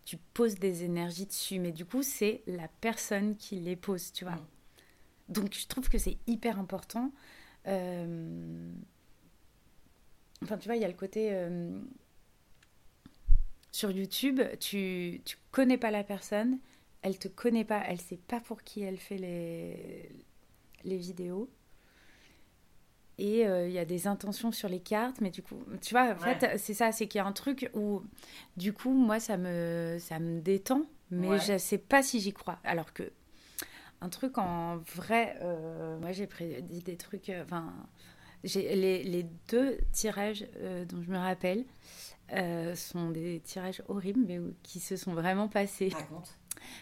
[0.05, 4.23] tu poses des énergies dessus, mais du coup, c'est la personne qui les pose, tu
[4.23, 4.35] vois.
[4.35, 4.47] Mm.
[5.29, 7.11] Donc je trouve que c'est hyper important.
[7.67, 8.71] Euh,
[10.43, 11.29] enfin, tu vois, il y a le côté...
[11.31, 11.79] Euh,
[13.71, 16.59] sur YouTube, tu, tu connais pas la personne,
[17.01, 20.09] elle te connaît pas, elle sait pas pour qui elle fait les,
[20.85, 21.49] les vidéos.
[23.17, 26.11] Et euh, il y a des intentions sur les cartes, mais du coup, tu vois,
[26.11, 28.03] en fait, c'est ça, c'est qu'il y a un truc où,
[28.57, 32.59] du coup, moi, ça me, ça me détend, mais je sais pas si j'y crois.
[32.63, 33.11] Alors que
[34.01, 35.37] un truc en vrai.
[35.41, 37.29] Euh, moi, j'ai prédit des trucs.
[37.29, 37.73] Euh, enfin,
[38.43, 40.45] j'ai les, les, deux tirages
[40.89, 41.63] dont je me rappelle.
[42.75, 45.89] sont des tirages horribles, mais qui se sont vraiment passés.
[45.89, 46.37] Raconte.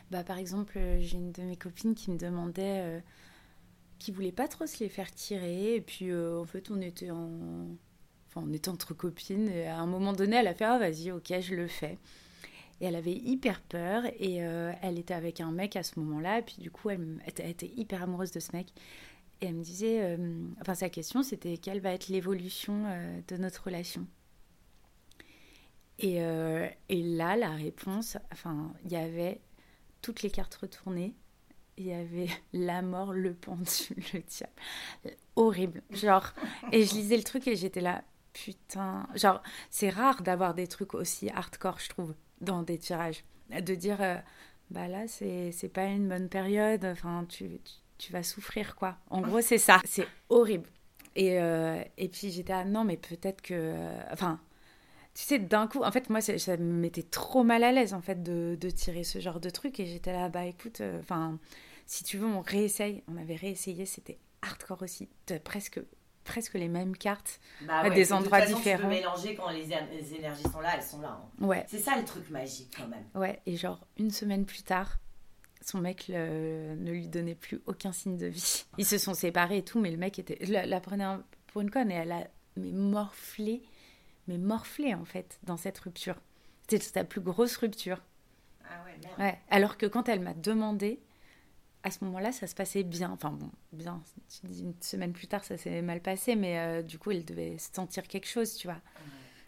[0.10, 3.04] Bah, par exemple, j'ai une de mes copines qui me demandait,
[4.00, 7.12] qui voulait pas trop se les faire tirer, et puis euh, en fait, on était
[7.12, 7.30] en,
[8.28, 11.34] enfin, on entre copines, et à un moment donné, elle a fait, ah vas-y, ok,
[11.42, 11.98] je le fais.
[12.82, 16.40] Et elle avait hyper peur, et euh, elle était avec un mec à ce moment-là,
[16.40, 18.68] et puis du coup, elle, était- hyper amoureuse de ce mec.
[19.42, 22.86] Et elle me disait, euh, enfin, sa question, c'était quelle va être l'évolution
[23.28, 24.08] de notre relation?
[26.00, 26.18] Et,
[26.90, 29.42] et là, la réponse, enfin, il y avait
[30.02, 31.14] toutes les cartes retournées.
[31.78, 33.64] Il y avait la mort, le pendu,
[34.14, 35.16] le diable.
[35.36, 35.82] Horrible.
[35.92, 36.32] Genre,
[36.72, 39.08] et je lisais le truc et j'étais là, putain.
[39.16, 43.24] Genre, c'est rare d'avoir des trucs aussi hardcore, je trouve, dans des tirages.
[43.50, 44.18] De dire, euh,
[44.72, 48.98] bah là, c'est pas une bonne période, enfin, tu, tu, tu vas souffrir, quoi.
[49.10, 49.80] En gros, c'est ça.
[49.86, 50.70] C'est horrible.
[51.16, 53.54] Et, euh, et puis j'étais, ah non, mais peut-être que.
[53.56, 54.40] euh, Enfin
[55.14, 57.94] tu sais, d'un coup, en fait, moi, ça, ça me mettait trop mal à l'aise,
[57.94, 59.80] en fait, de, de tirer ce genre de truc.
[59.80, 61.38] Et j'étais là, bah écoute, enfin,
[61.86, 63.04] si tu veux, on réessaye.
[63.08, 65.10] On avait réessayé, c'était hardcore aussi.
[65.44, 65.80] Presque,
[66.24, 67.40] presque les mêmes cartes.
[67.62, 68.84] Bah À ouais, des de toute endroits façon, Tu différents.
[68.90, 69.72] peux mélanger quand les,
[70.16, 71.20] énergies sont là, elles sont là.
[71.42, 71.46] hein.
[71.46, 73.06] Ouais, C'est ça le truc magique quand même.
[73.16, 73.40] ouais.
[73.46, 74.98] Et genre, une semaine plus tard,
[75.62, 78.66] son mec le- ne lui donnait plus aucun signe de vie.
[78.78, 80.44] Ils se sont séparés et tout, mais le mec était.
[80.48, 81.06] La, la prenait
[81.48, 83.64] pour une conne et elle a mais morflé,
[84.28, 86.16] mais morflé, en fait, dans cette rupture.
[86.68, 88.02] C'était sa plus grosse rupture.
[88.64, 89.20] Ah ouais, merde.
[89.20, 91.00] Ouais, alors que quand elle m'a demandé,
[91.84, 93.12] à ce moment-là, ça se passait bien.
[93.12, 96.82] Enfin bon, bien, tu dis une semaine plus tard, ça s'est mal passé, mais euh,
[96.82, 98.80] du coup, elle devait sentir quelque chose, tu vois.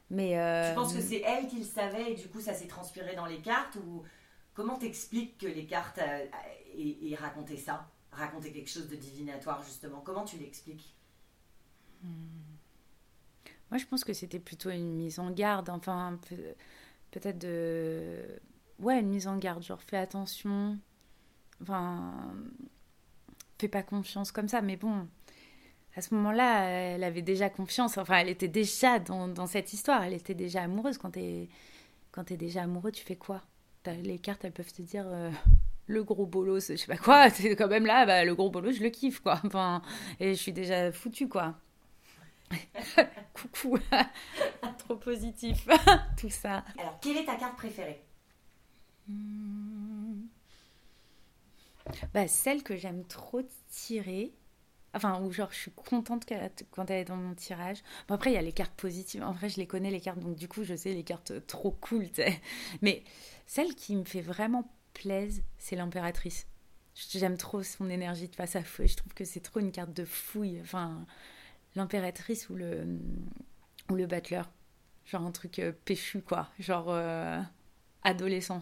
[0.10, 2.68] Mais euh, Tu penses que c'est elle qui le savait et du coup ça s'est
[2.68, 4.04] transpiré dans les cartes ou
[4.54, 6.26] comment t'expliques que les cartes euh,
[6.78, 10.02] aient, aient raconté ça Raconter quelque chose de divinatoire justement?
[10.02, 10.96] Comment tu l'expliques?
[13.72, 15.70] Moi, je pense que c'était plutôt une mise en garde.
[15.70, 16.56] Enfin, peut-
[17.12, 18.24] peut-être de...
[18.80, 20.78] Ouais, une mise en garde, genre fais attention.
[21.62, 22.34] Enfin,
[23.60, 24.62] fais pas confiance comme ça.
[24.62, 25.08] Mais bon,
[25.96, 27.98] à ce moment-là, elle avait déjà confiance.
[27.98, 30.04] Enfin, elle était déjà dans, cette histoire.
[30.04, 30.98] Elle était déjà amoureuse.
[30.98, 31.50] Quand t'es
[32.26, 33.42] t'es déjà amoureux, tu fais quoi?
[34.04, 35.30] Les cartes, elles peuvent te dire euh,
[35.88, 37.30] le gros bolos, je sais pas quoi.
[37.32, 39.40] C'est quand même là, bah, le gros bolos, je le kiffe, quoi.
[39.46, 39.82] Enfin,
[40.20, 41.56] et je suis déjà foutue, quoi.
[43.34, 43.78] Coucou,
[44.78, 45.68] trop positif,
[46.18, 46.64] tout ça.
[46.78, 48.02] Alors quelle est ta carte préférée?
[52.14, 54.34] Bah, celle que j'aime trop tirer,
[54.94, 56.26] enfin, où genre je suis contente
[56.72, 57.84] quand elle est dans mon tirage.
[58.08, 59.24] Bon, après, il y a les cartes positives.
[59.24, 61.72] En vrai, je les connais, les cartes, donc du coup, je sais les cartes trop
[61.72, 62.08] cool.
[62.82, 63.04] Mais
[63.46, 66.48] celle qui me fait vraiment plaise, c'est l'impératrice.
[66.96, 68.88] J'aime trop son énergie de face à feu.
[68.88, 70.60] Je trouve que c'est trop une carte de fouille.
[70.62, 71.06] Enfin,
[71.76, 72.86] l'impératrice ou le,
[73.90, 74.50] ou le battleur.
[75.06, 76.50] Genre un truc euh, péchu, quoi.
[76.60, 77.40] Genre euh,
[78.04, 78.62] adolescent.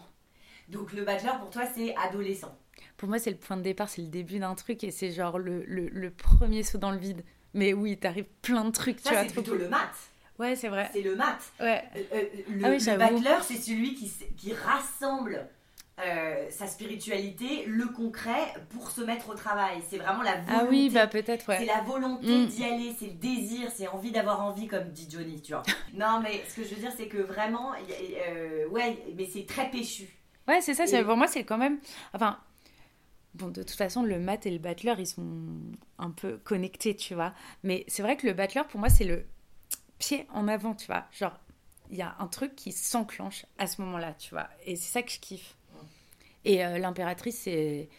[0.70, 2.58] Donc le bachelor pour toi c'est adolescent.
[2.98, 5.38] Pour moi, c'est le point de départ, c'est le début d'un truc et c'est genre
[5.40, 7.24] le, le, le premier saut dans le vide.
[7.54, 9.92] Mais oui, t'arrives plein de trucs, Ça c'est plutôt le mat.
[10.40, 10.90] Ouais, c'est vrai.
[10.92, 11.38] C'est le mat.
[11.60, 11.84] Ouais.
[11.96, 15.48] Euh, euh, le, Ah oui, le bachelor c'est celui qui, qui rassemble
[16.00, 19.82] euh, sa spiritualité, le concret pour se mettre au travail.
[19.90, 20.54] C'est vraiment la volonté.
[20.66, 22.48] Ah oui, bah peut-être, C'est la volonté Mm.
[22.48, 25.64] d'y aller, c'est le désir, c'est envie d'avoir envie, comme dit Johnny, tu vois.
[25.94, 27.74] non, mais ce que je veux dire, c'est que vraiment,
[28.28, 30.08] euh, ouais, mais c'est très péchu.
[30.48, 30.86] Ouais, c'est ça.
[30.86, 31.80] Et- Pour moi, c'est quand même.
[32.14, 32.40] Enfin.
[33.36, 35.26] Bon, de toute façon, le mat et le battleur, ils sont
[35.98, 37.34] un peu connectés, tu vois.
[37.64, 39.26] Mais c'est vrai que le battleur, pour moi, c'est le
[39.98, 41.06] pied en avant, tu vois.
[41.12, 41.34] Genre,
[41.90, 44.48] il y a un truc qui s'enclenche à ce moment-là, tu vois.
[44.66, 45.56] Et c'est ça que je kiffe.
[46.46, 47.90] Et euh, l'impératrice, c'est.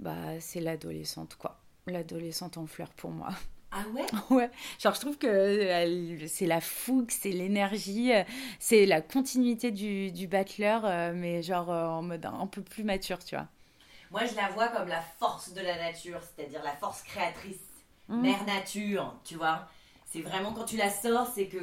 [0.00, 1.60] Bah, c'est l'adolescente, quoi.
[1.86, 3.30] L'adolescente en fleurs pour moi.
[3.70, 4.06] Ah ouais?
[4.30, 8.24] Ouais, genre je trouve que c'est la fougue, c'est l'énergie, euh,
[8.58, 13.22] c'est la continuité du, du battleur, euh, mais genre en mode un peu plus mature,
[13.24, 13.48] tu vois.
[14.10, 17.56] Moi, je la vois comme la force de la nature, c'est-à-dire la force créatrice,
[18.08, 18.22] Mm.
[18.22, 19.68] mère nature, tu vois.
[20.06, 21.58] C'est vraiment quand tu la sors, c'est que.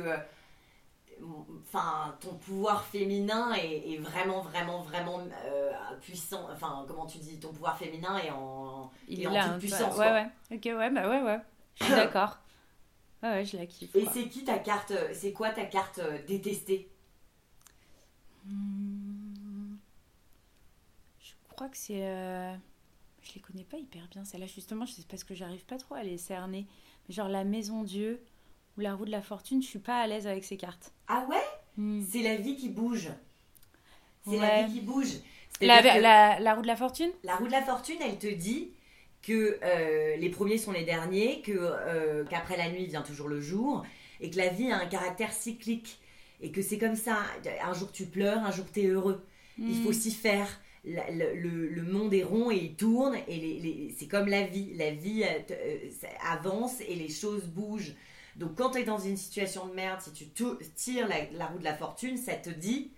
[1.62, 6.47] Enfin, ton pouvoir féminin est, est vraiment, vraiment, vraiment euh, puissant.
[6.51, 9.54] Enfin, comment tu dis Ton pouvoir féminin est en, Il est est en là, toute
[9.54, 9.97] hein, puissance.
[9.97, 11.39] ouais, ouais, ok, ouais, bah ouais, ouais,
[11.80, 12.38] je suis d'accord.
[13.23, 13.95] Ouais, ouais, je la kiffe.
[13.95, 16.89] Et c'est qui ta carte C'est quoi ta carte euh, détestée?
[18.45, 19.75] Hmm.
[21.19, 22.06] Je crois que c'est.
[22.06, 22.54] euh,
[23.21, 25.95] Je les connais pas hyper bien, celle-là, justement, je sais parce que j'arrive pas trop
[25.95, 26.67] à les cerner.
[27.08, 28.21] Mais genre la maison Dieu
[28.77, 30.91] ou la roue de la fortune, je suis pas à l'aise avec ces cartes.
[31.07, 31.41] Ah ouais?
[31.77, 32.01] Hmm.
[32.09, 33.09] C'est la vie qui bouge.
[34.25, 34.38] C'est Ouais.
[34.39, 35.13] la vie qui bouge.
[35.61, 37.11] La, que la, la roue de la fortune?
[37.23, 38.71] La roue de la fortune, elle te dit
[39.21, 43.39] que euh, les premiers sont les derniers, que euh, qu'après la nuit vient toujours le
[43.39, 43.85] jour,
[44.19, 45.99] et que la vie a un caractère cyclique.
[46.41, 47.19] et que c'est comme ça.
[47.63, 49.23] Un jour tu pleures, un jour tu es heureux.
[49.57, 49.93] Il faut Mm.
[49.93, 50.47] s'y faire.
[50.83, 54.27] La- le, le- le monde est rond et il tourne et les, les- c'est comme
[54.27, 54.73] la vie.
[54.75, 55.89] La vie euh,
[56.29, 57.93] avance et les choses bougent.
[58.36, 60.26] Donc quand tu es dans une situation de merde, si tu
[60.76, 62.91] tires la, la roue de la fortune, ça te dit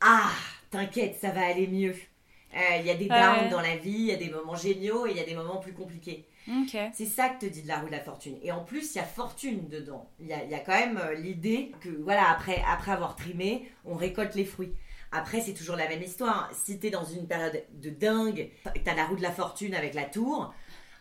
[0.00, 0.30] Ah,
[0.70, 1.94] t'inquiète, ça va aller mieux.
[2.54, 3.48] Euh, Il y a des downs Ouais.
[3.50, 5.56] dans la vie, il y a des moments géniaux et il y a des moments
[5.58, 6.26] plus compliqués.
[6.94, 8.36] C'est ça que te dit de la roue de la fortune.
[8.42, 10.08] Et en plus, il y a fortune dedans.
[10.20, 13.68] Il y a, y a quand même euh, l'idée que, voilà, après, après avoir trimé,
[13.84, 14.72] on récolte les fruits.
[15.10, 16.48] Après, c'est toujours la même histoire.
[16.54, 18.48] Si t'es dans une période de dingue,
[18.84, 20.54] t'as la roue de la fortune avec la tour,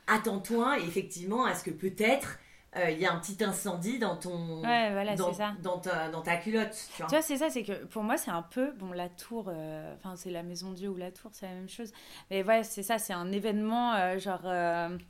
[0.08, 2.40] attends-toi effectivement à ce que peut-être
[2.78, 4.62] euh, il y a un petit incendie dans ton.
[4.62, 5.54] Ouais, voilà, dans, c'est ça.
[5.62, 6.76] dans ta, dans ta culotte.
[6.96, 7.22] Tu vois.
[7.22, 10.30] C'est ça, c'est que pour moi, c'est un peu, bon, la tour, euh, enfin, c'est
[10.32, 11.92] la maison Dieu ou la tour, c'est la même chose.
[12.30, 14.46] Mais ouais, c'est ça, c'est un événement, euh, genre,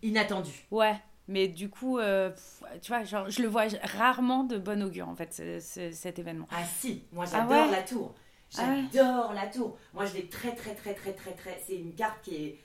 [0.04, 0.52] Inattendu.
[0.72, 0.96] ouais.
[1.28, 3.64] Mais du coup, pff, tu vois, genre, je le vois
[3.98, 6.48] rarement de bon augure, en fait, ce- ce- cet événement.
[6.52, 8.14] Ah si, moi Ah j'adore ouais la tour.
[8.60, 8.84] Ah ouais.
[8.94, 9.76] J'adore la tour.
[9.96, 11.60] Moi je l'ai très très très très très très.
[11.66, 12.60] C'est une carte qui est.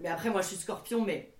[0.00, 1.32] Mais après moi je suis scorpion, mais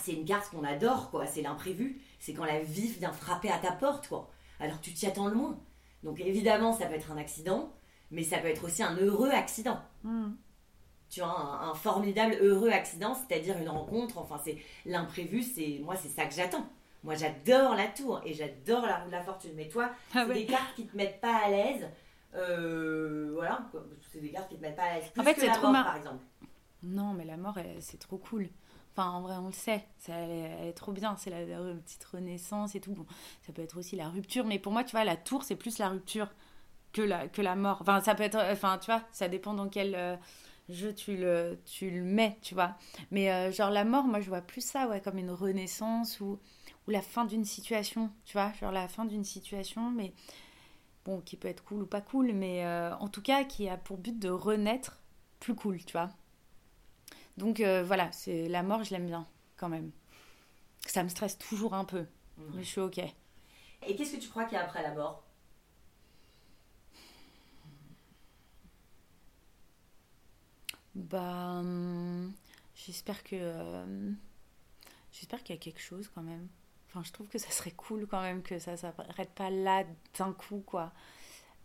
[0.00, 1.26] c'est une carte qu'on adore quoi.
[1.26, 2.00] C'est l'imprévu.
[2.18, 4.30] C'est quand la vie vient frapper à ta porte quoi.
[4.58, 5.58] Alors tu t'y attends loin.
[6.02, 7.72] Donc évidemment ça peut être un accident,
[8.10, 9.78] mais ça peut être aussi un heureux accident.
[10.02, 10.30] Hmm.
[11.08, 14.18] Tu vois, un, un formidable heureux accident, c'est-à-dire une rencontre.
[14.18, 15.42] Enfin c'est l'imprévu.
[15.42, 16.66] C'est moi c'est ça que j'attends.
[17.02, 19.52] Moi j'adore la tour et j'adore la roue de la fortune.
[19.56, 20.34] Mais toi Ah c'est ouais.
[20.34, 21.86] des cartes qui te mettent pas à l'aise.
[22.34, 23.68] Euh, voilà,
[24.12, 25.08] c'est des cartes qui te mettent pas à l'aise.
[25.12, 26.22] Plus En fait, que c'est la trop mort, mar- par exemple.
[26.84, 28.48] Non, mais la mort, c'est trop cool.
[28.92, 29.86] Enfin, en vrai, on le sait.
[29.98, 31.16] Ça, elle, est, trop bien.
[31.16, 31.38] C'est la,
[31.74, 32.92] petite renaissance et tout.
[32.92, 33.06] Bon,
[33.46, 34.44] ça peut être aussi la rupture.
[34.44, 36.28] Mais pour moi, tu vois, la tour, c'est plus la rupture
[36.92, 37.78] que la, que la mort.
[37.80, 38.38] Enfin, ça peut être.
[38.50, 40.16] Enfin, tu vois, ça dépend dans quel euh,
[40.68, 42.76] jeu tu le, tu le mets, tu vois.
[43.10, 46.38] Mais euh, genre, la mort, moi, je vois plus ça, ouais, comme une renaissance ou,
[46.88, 48.10] ou la fin d'une situation.
[48.24, 50.12] Tu vois, genre la fin d'une situation, mais.
[51.06, 53.78] Bon, qui peut être cool ou pas cool, mais euh, en tout cas, qui a
[53.78, 55.00] pour but de renaître
[55.40, 56.10] plus cool, tu vois.
[57.40, 59.26] Donc euh, voilà, c'est la mort, je l'aime bien
[59.56, 59.90] quand même.
[60.86, 62.04] Ça me stresse toujours un peu,
[62.54, 62.98] mais je suis ok.
[62.98, 65.24] Et qu'est-ce que tu crois qu'il y a après la mort?
[70.94, 72.30] Bah, hum,
[72.74, 74.10] j'espère que euh,
[75.12, 76.46] j'espère qu'il y a quelque chose quand même.
[76.88, 79.84] Enfin, je trouve que ça serait cool quand même que ça s'arrête pas là
[80.18, 80.92] d'un coup, quoi.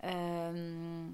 [0.06, 1.10] Euh,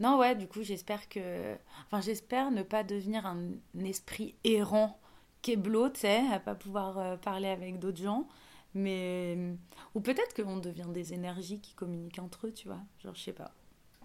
[0.00, 1.54] non, ouais, du coup, j'espère que.
[1.86, 3.52] Enfin, j'espère ne pas devenir un
[3.84, 4.98] esprit errant
[5.42, 8.26] keblo, tu sais, à pas pouvoir euh, parler avec d'autres gens.
[8.74, 9.54] Mais.
[9.94, 12.80] Ou peut-être qu'on devient des énergies qui communiquent entre eux, tu vois.
[13.02, 13.52] Genre, je sais pas.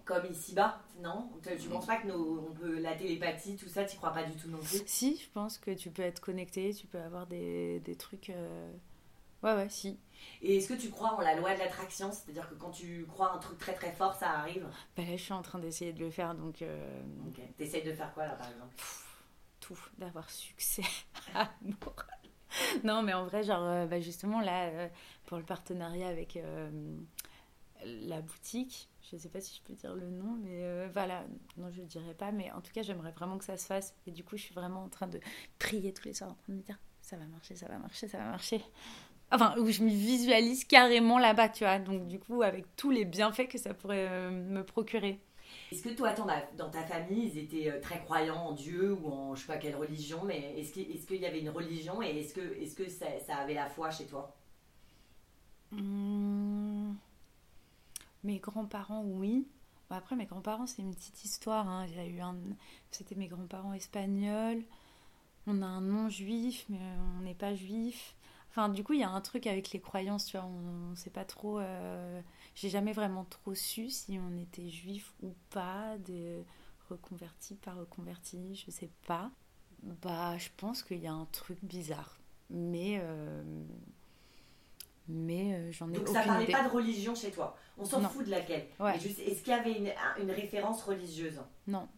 [0.04, 1.30] Comme ici-bas, non?
[1.60, 4.36] Tu penses pas que nos, on peut, la télépathie, tout ça, tu crois pas du
[4.36, 4.82] tout non plus?
[4.84, 8.30] Si, je pense que tu peux être connecté, tu peux avoir des, des trucs.
[8.30, 8.72] euh,
[9.42, 9.98] Ouais, ouais, si.
[10.40, 12.12] Et est-ce que tu crois en la loi de l'attraction?
[12.12, 14.66] C'est-à-dire que quand tu crois un truc très très fort, ça arrive?
[14.96, 16.62] Bah là, je suis en train d'essayer de le faire, donc.
[16.62, 17.40] euh, Ok.
[17.56, 18.74] T'essayes de faire quoi là par exemple?
[19.60, 20.82] Tout, d'avoir succès
[21.34, 21.94] amour.
[22.84, 24.88] non, mais en vrai, genre, euh, bah, justement, là, euh,
[25.26, 26.70] pour le partenariat avec euh,
[27.84, 31.24] la boutique, je sais pas si je peux dire le nom, mais euh, voilà,
[31.56, 33.94] non, je ne dirais pas, mais en tout cas, j'aimerais vraiment que ça se fasse.
[34.06, 35.20] Et du coup, je suis vraiment en train de
[35.58, 38.08] prier tous les soirs, en train de me dire, ça va marcher, ça va marcher,
[38.08, 38.62] ça va marcher.
[39.32, 41.78] Enfin, où je me visualise carrément là-bas, tu vois.
[41.78, 45.20] Donc, du coup, avec tous les bienfaits que ça pourrait euh, me procurer.
[45.70, 49.34] Est-ce que toi, dans ta famille, ils étaient euh, très croyants en Dieu ou en
[49.34, 52.34] je sais pas quelle religion, mais est-ce qu'il est y avait une religion et est-ce
[52.34, 54.36] que, est -ce que ça, ça avait la foi chez toi?
[55.72, 56.96] Hum,
[58.24, 59.46] Mes grands-parents, oui.
[59.90, 61.68] Après, mes grands-parents, c'est une petite histoire.
[61.68, 61.86] hein.
[61.88, 62.36] Il y a eu un...
[62.90, 64.62] C'était mes grands-parents espagnols.
[65.46, 66.78] On a un nom juif, mais
[67.18, 68.14] on n'est pas juif.
[68.52, 70.46] Enfin, du coup, il y a un truc avec les croyances, tu vois.
[70.46, 71.58] On ne sait pas trop.
[71.58, 72.20] euh,
[72.54, 76.44] J'ai jamais vraiment trop su si on était juif ou pas, de
[76.90, 79.30] reconverti, pas reconverti, je sais pas.
[80.02, 82.18] Bah, je pense qu'il y a un truc bizarre.
[82.50, 82.98] Mais.
[83.00, 83.42] euh,
[85.08, 86.52] Mais euh, j'en ai Donc aucune ça parlait idée.
[86.52, 87.56] pas de religion chez toi.
[87.78, 88.66] On s'en fout de laquelle.
[88.78, 88.96] Ouais.
[88.96, 91.40] Est-ce qu'il y avait une, un- une référence religieuse?
[91.66, 91.88] Non.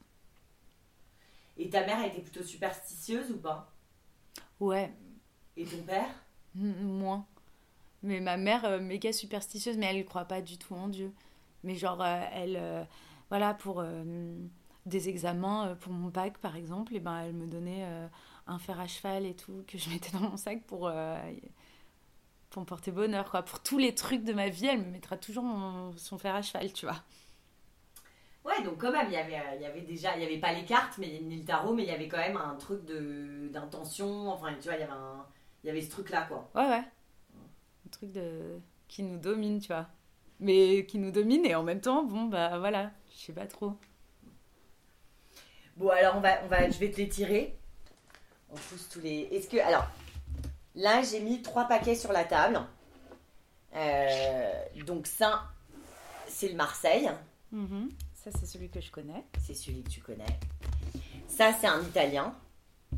[1.56, 3.72] Et ta mère était plutôt superstitieuse ou pas?
[4.60, 4.92] Ouais,
[5.56, 6.23] Et ton père?
[6.56, 7.26] Moins.
[8.02, 11.12] Mais ma mère, euh, méga superstitieuse, mais elle ne croit pas du tout en Dieu.
[11.64, 12.84] Mais genre, euh, elle, euh,
[13.30, 14.04] voilà, pour euh,
[14.86, 17.86] des examens, pour mon bac par exemple, et ben, elle me donnait
[18.46, 20.90] un fer à cheval et tout, que je mettais dans mon sac pour,
[22.50, 23.42] pour me porter bonheur, quoi.
[23.42, 26.42] Pour tous les trucs de ma vie, elle me mettra toujours mon- son fer à
[26.42, 27.02] cheval, tu vois.
[28.44, 30.52] Ouais, donc quand même, il y avait, il y avait déjà, il y avait pas
[30.52, 32.84] les cartes, mais ni le tarot, mais il y avait quand même un truc
[33.50, 34.28] d'intention.
[34.30, 34.92] Enfin, tu vois, il y avait
[35.64, 36.50] il y avait ce truc-là, quoi.
[36.55, 36.85] Ouais, ouais.
[36.85, 38.61] Un truc de...
[38.87, 39.88] qui nous domine, tu vois.
[40.38, 43.72] mais qui nous domine et en même temps, bon, bah voilà, je sais pas trop.
[45.77, 47.59] Bon, alors on va, on va, je vais te les tirer.
[48.50, 49.22] On pousse tous les.
[49.33, 49.57] Est-ce que.
[49.57, 49.87] Alors,
[50.74, 52.61] là, j'ai mis trois paquets sur la table.
[53.74, 54.53] Euh,
[54.87, 55.50] donc, ça,
[56.29, 57.11] c'est le Marseille.
[57.50, 57.88] Mhm.
[58.12, 59.24] Ça, c'est celui que je connais.
[59.40, 60.38] C'est celui que tu connais.
[61.27, 62.35] Ça, c'est un italien.
[62.92, 62.96] Oh,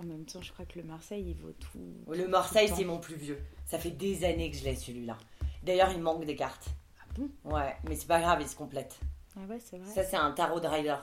[0.00, 1.78] en même temps, je crois que le Marseille, il vaut tout.
[2.12, 3.38] Le Marseille, c'est mon plus vieux.
[3.66, 5.16] Ça fait des années que je l'ai celui-là.
[5.62, 6.68] D'ailleurs, il manque des cartes.
[7.00, 7.28] Ah bon?
[7.44, 8.98] Ouais, mais c'est pas grave, il se complète.
[9.36, 9.90] Ah ouais, c'est vrai.
[9.92, 10.96] Ça, c'est un tarot de rider.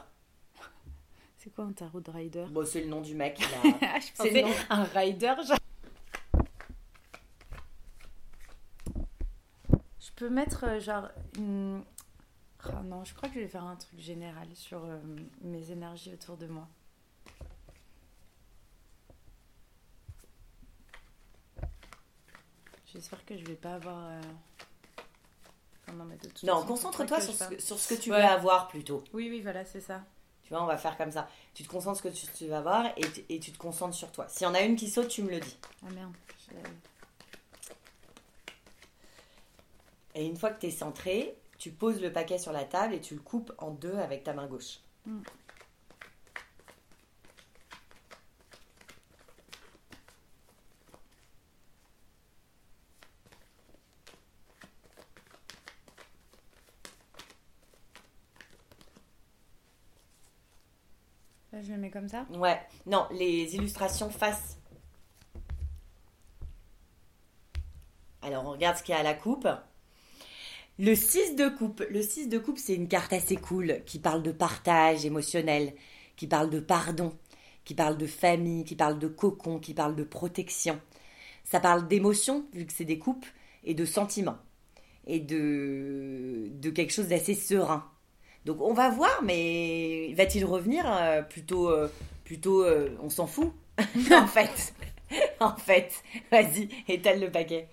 [1.37, 2.45] C'est quoi un tarot de rider?
[2.49, 3.39] Bon, c'est le nom du mec.
[3.41, 4.53] a- Ah, je C'est pensais le nom.
[4.69, 5.33] un rider.
[5.47, 5.57] genre.
[9.99, 11.83] Je peux mettre euh, genre une.
[12.63, 14.97] Ah non, je crois que je vais faire un truc général sur euh,
[15.41, 16.67] mes énergies autour de moi.
[22.93, 23.97] J'espère que je vais pas avoir.
[24.07, 24.21] euh,
[26.43, 28.17] non, concentre-toi sur, sur ce que tu Ouais.
[28.17, 29.03] veux avoir plutôt.
[29.13, 30.03] Oui, oui, voilà, c'est ça.
[30.43, 31.29] Tu vois, on va faire comme ça.
[31.53, 33.57] Tu te concentres sur ce que tu, tu vas voir et, tu- et tu te
[33.57, 34.27] concentres sur toi.
[34.29, 35.57] S'il y en a une qui saute, tu me le dis.
[35.85, 36.13] Ah merde.
[40.15, 43.01] Et une fois que tu es centré, tu poses le paquet sur la table et
[43.01, 44.79] tu le coupes en deux avec ta main gauche.
[45.05, 45.19] Mm.
[61.67, 62.25] Je mets comme ça.
[62.33, 64.57] Ouais, non, les illustrations face.
[68.21, 69.47] Alors, on regarde ce qu'il y a à la coupe.
[70.79, 71.83] Le 6 de coupe.
[71.89, 75.73] Le 6 de coupe, c'est une carte assez cool qui parle de partage émotionnel,
[76.15, 77.13] qui parle de pardon,
[77.63, 80.79] qui parle de famille, qui parle de cocon, qui parle de protection.
[81.43, 83.25] Ça parle d'émotion, vu que c'est des coupes,
[83.63, 84.37] et de sentiments.
[85.05, 87.89] Et de, de quelque chose d'assez serein.
[88.47, 91.91] Donc on va voir, mais va-t-il revenir euh, plutôt, euh,
[92.23, 93.51] plutôt, euh, on s'en fout
[94.11, 94.73] en fait,
[95.41, 97.67] en fait, vas-y, étale le paquet.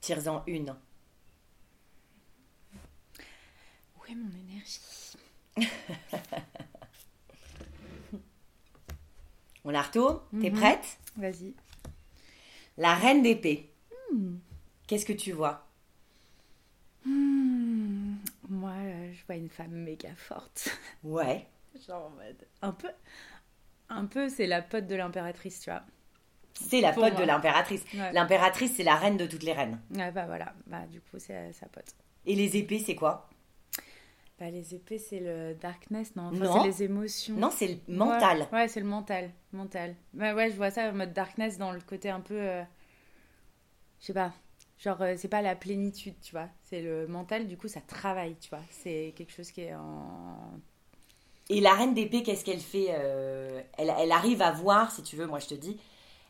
[0.00, 0.74] Tire-en une.
[3.96, 4.80] Où est mon énergie?
[9.64, 10.18] On la retourne?
[10.42, 10.56] T'es Mhm.
[10.58, 10.98] prête?
[11.16, 11.54] Vas-y.
[12.76, 13.70] La reine d'épée.
[14.88, 15.66] Qu'est-ce que tu vois
[17.06, 18.16] Hmm,
[18.48, 20.68] Moi, euh, je vois une femme méga forte.
[21.04, 21.46] Ouais.
[21.86, 22.46] Genre en mode.
[22.62, 22.88] Un peu.
[23.88, 25.82] Un peu, c'est la pote de l'impératrice, tu vois.
[26.54, 27.22] C'est la Pour pote moi.
[27.22, 27.84] de l'impératrice.
[27.94, 28.12] Ouais.
[28.12, 29.80] L'impératrice, c'est la reine de toutes les reines.
[29.90, 30.54] Ouais, bah voilà.
[30.66, 31.92] Bah, du coup, c'est euh, sa pote.
[32.26, 33.28] Et les épées, c'est quoi?
[34.38, 36.28] Bah, les épées, c'est le darkness, non?
[36.32, 36.62] Enfin, Non.
[36.62, 37.34] C'est les émotions.
[37.36, 38.40] Non, c'est le mental.
[38.52, 39.30] Ouais, ouais, c'est le mental.
[39.52, 39.94] Mental.
[40.16, 42.38] Ouais, ouais, je vois ça en mode darkness dans le côté un peu.
[42.40, 42.62] euh,
[44.00, 44.32] Je sais pas.
[44.84, 46.48] Genre, euh, c'est pas la plénitude, tu vois.
[46.68, 48.60] C'est le mental, du coup, ça travaille, tu vois.
[48.70, 50.36] C'est quelque chose qui est en.
[51.48, 55.16] Et la reine d'épée, qu'est-ce qu'elle fait Euh, elle, elle arrive à voir, si tu
[55.16, 55.78] veux, moi je te dis,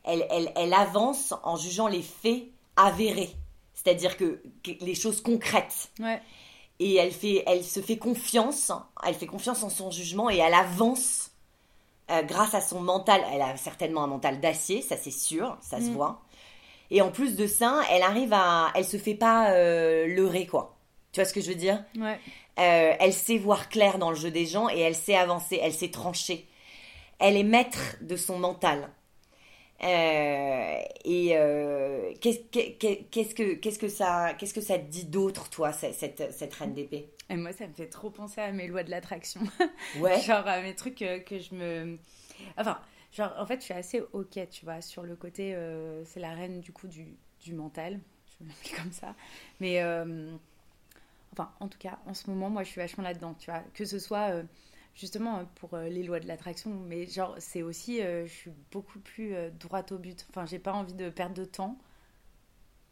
[0.04, 2.44] elle, elle, elle avance en jugeant les faits
[2.76, 3.30] avérés,
[3.74, 5.90] c'est-à-dire que, que les choses concrètes.
[6.00, 6.20] Ouais.
[6.80, 8.72] Et elle, fait, elle se fait confiance,
[9.06, 11.30] elle fait confiance en son jugement et elle avance
[12.10, 13.22] euh, grâce à son mental.
[13.32, 15.92] Elle a certainement un mental d'acier, ça c'est sûr, ça se Mm.
[15.92, 16.23] voit.
[16.90, 20.76] Et en plus de ça, elle arrive à, elle se fait pas euh, leurrer quoi.
[21.12, 21.82] Tu vois ce que je veux dire?
[21.96, 22.18] Ouais.
[22.58, 25.72] euh, elle sait voir clair dans le jeu des gens et elle sait avancer, elle
[25.72, 26.46] sait trancher.
[27.18, 28.88] Elle est maître de son mental.
[29.82, 31.28] Euh, et
[32.20, 35.94] qu'est-ce qu'est- qu'est-ce que qu'est-ce que ça qu'est-ce que ça te dit d'autre toi cette,
[35.94, 37.08] cette, cette reine d'épée?
[37.30, 39.40] Et moi, ça me fait trop penser à mes lois de l'attraction.
[39.98, 40.20] Ouais.
[40.26, 41.98] genre à mes trucs que je me.
[42.58, 42.78] Enfin,
[43.14, 45.54] genre, en fait, je suis assez ok, tu vois, sur le côté.
[45.54, 48.00] euh, c'est la reine du coup du, du mental.
[48.64, 49.14] Je comme ça.
[49.60, 49.82] Mais.
[49.82, 50.36] euh,
[51.32, 53.62] Enfin, en tout cas, en ce moment, moi, je suis vachement là-dedans, tu vois.
[53.74, 54.42] Que ce soit euh,
[54.94, 57.98] justement pour les lois de l'attraction, mais genre, c'est aussi.
[58.00, 60.26] je suis beaucoup plus droite au but.
[60.30, 61.78] Enfin, j'ai pas envie de perdre de temps.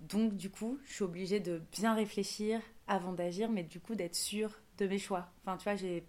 [0.01, 4.17] Donc, du coup, je suis obligée de bien réfléchir avant d'agir, mais du coup, d'être
[4.17, 5.29] sûre de mes choix.
[5.43, 6.05] Enfin, tu vois, j'ai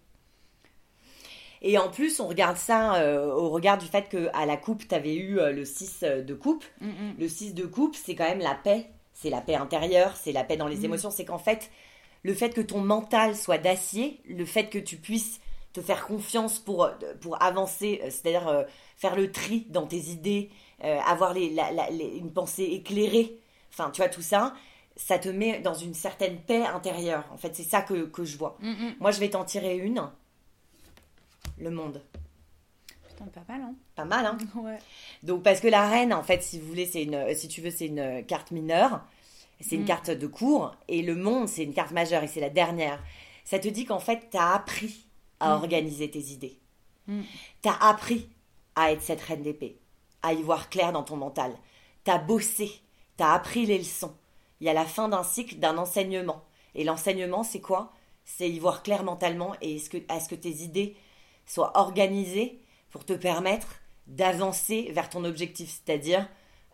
[1.66, 4.86] Et en plus, on regarde ça euh, au regard du fait que à la coupe,
[4.86, 6.62] tu avais eu euh, le 6 de coupe.
[6.82, 7.14] Mm, mm.
[7.18, 8.86] Le 6 de coupe, c'est quand même la paix.
[9.14, 10.84] C'est la paix intérieure, c'est la paix dans les Mhm.
[10.86, 11.10] émotions.
[11.10, 11.70] C'est qu'en fait,
[12.22, 15.40] le fait que ton mental soit d'acier, le fait que tu puisses
[15.72, 16.88] te faire confiance pour,
[17.20, 18.64] pour avancer, euh, c'est-à-dire euh,
[18.96, 20.50] faire le tri dans tes idées,
[20.84, 23.38] euh, avoir les, la- la- les- une pensée éclairée,
[23.72, 24.52] enfin, tu vois, tout ça,
[24.96, 27.24] ça te met dans une certaine paix intérieure.
[27.32, 28.56] En fait, c'est ça que, que je vois.
[28.60, 28.94] Mm, mm.
[29.00, 30.02] Moi, je vais t'en tirer une.
[31.58, 32.02] Le monde.
[33.08, 34.78] Putain, pas mal, hein Pas mal, hein Ouais.
[35.22, 37.70] Donc, parce que la reine, en fait, si vous voulez, c'est une, si tu veux,
[37.70, 39.02] c'est une carte mineure.
[39.60, 39.86] C'est une Mm.
[39.86, 40.74] carte de cours.
[40.88, 43.02] Et le monde, c'est une carte majeure et c'est la dernière.
[43.44, 45.06] Ça te dit qu'en fait, tu as appris
[45.40, 45.62] à Mm.
[45.62, 46.58] organiser tes idées.
[47.06, 47.20] Mm.
[47.62, 48.28] Tu as appris
[48.74, 49.78] à être cette reine d'épée,
[50.22, 51.52] à y voir clair dans ton mental.
[52.04, 52.70] Tu as bossé,
[53.16, 54.14] tu as appris les leçons.
[54.60, 56.42] Il y a la fin d'un cycle, d'un enseignement.
[56.74, 57.92] Et l'enseignement, c'est quoi?
[58.24, 60.96] C'est y voir clair mentalement et est-ce que, à ce que tes idées
[61.46, 66.28] soient organisées pour te permettre d'avancer vers ton objectif, c'est-à-dire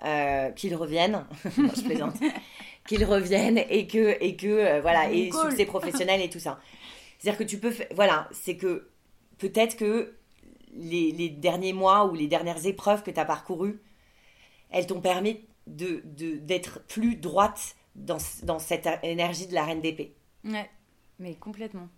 [0.05, 2.17] euh, qu'ils reviennent, je plaisante,
[2.89, 5.51] qu'ils reviennent et que, et que euh, voilà, et Cool.
[5.51, 6.61] succès professionnel et tout ça.
[7.19, 8.89] C'est-à-dire que tu peux, voilà, c'est que
[9.39, 10.17] peut-être que
[10.73, 13.81] les, les derniers mois ou les dernières épreuves que tu as parcourues,
[14.71, 19.81] elles t'ont permis de, de- d'être plus droite dans, dans cette énergie de la reine
[19.81, 20.15] d'épée.
[20.45, 20.71] Ouais.
[21.19, 21.89] Mais complètement.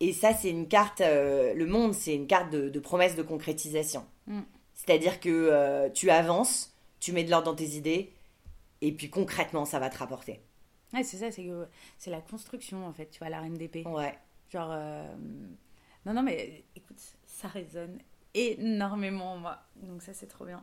[0.00, 3.22] Et ça, c'est une carte, euh, le monde, c'est une carte de, de promesse de
[3.22, 4.04] concrétisation.
[4.26, 4.40] Mm.
[4.74, 8.12] C'est-à-dire que euh, tu avances, tu mets de l'ordre dans tes idées,
[8.80, 10.40] et puis concrètement, ça va te rapporter.
[10.94, 11.66] Ouais, c'est ça, c'est que
[11.98, 13.82] c'est la construction, en fait, tu vois, la reine d'épée.
[13.86, 14.16] Ouais.
[14.50, 14.70] Genre.
[14.72, 15.02] euh,
[16.06, 17.98] Non, non, mais écoute, ça résonne
[18.34, 19.58] énormément en moi.
[19.82, 20.62] Donc, ça, c'est trop bien.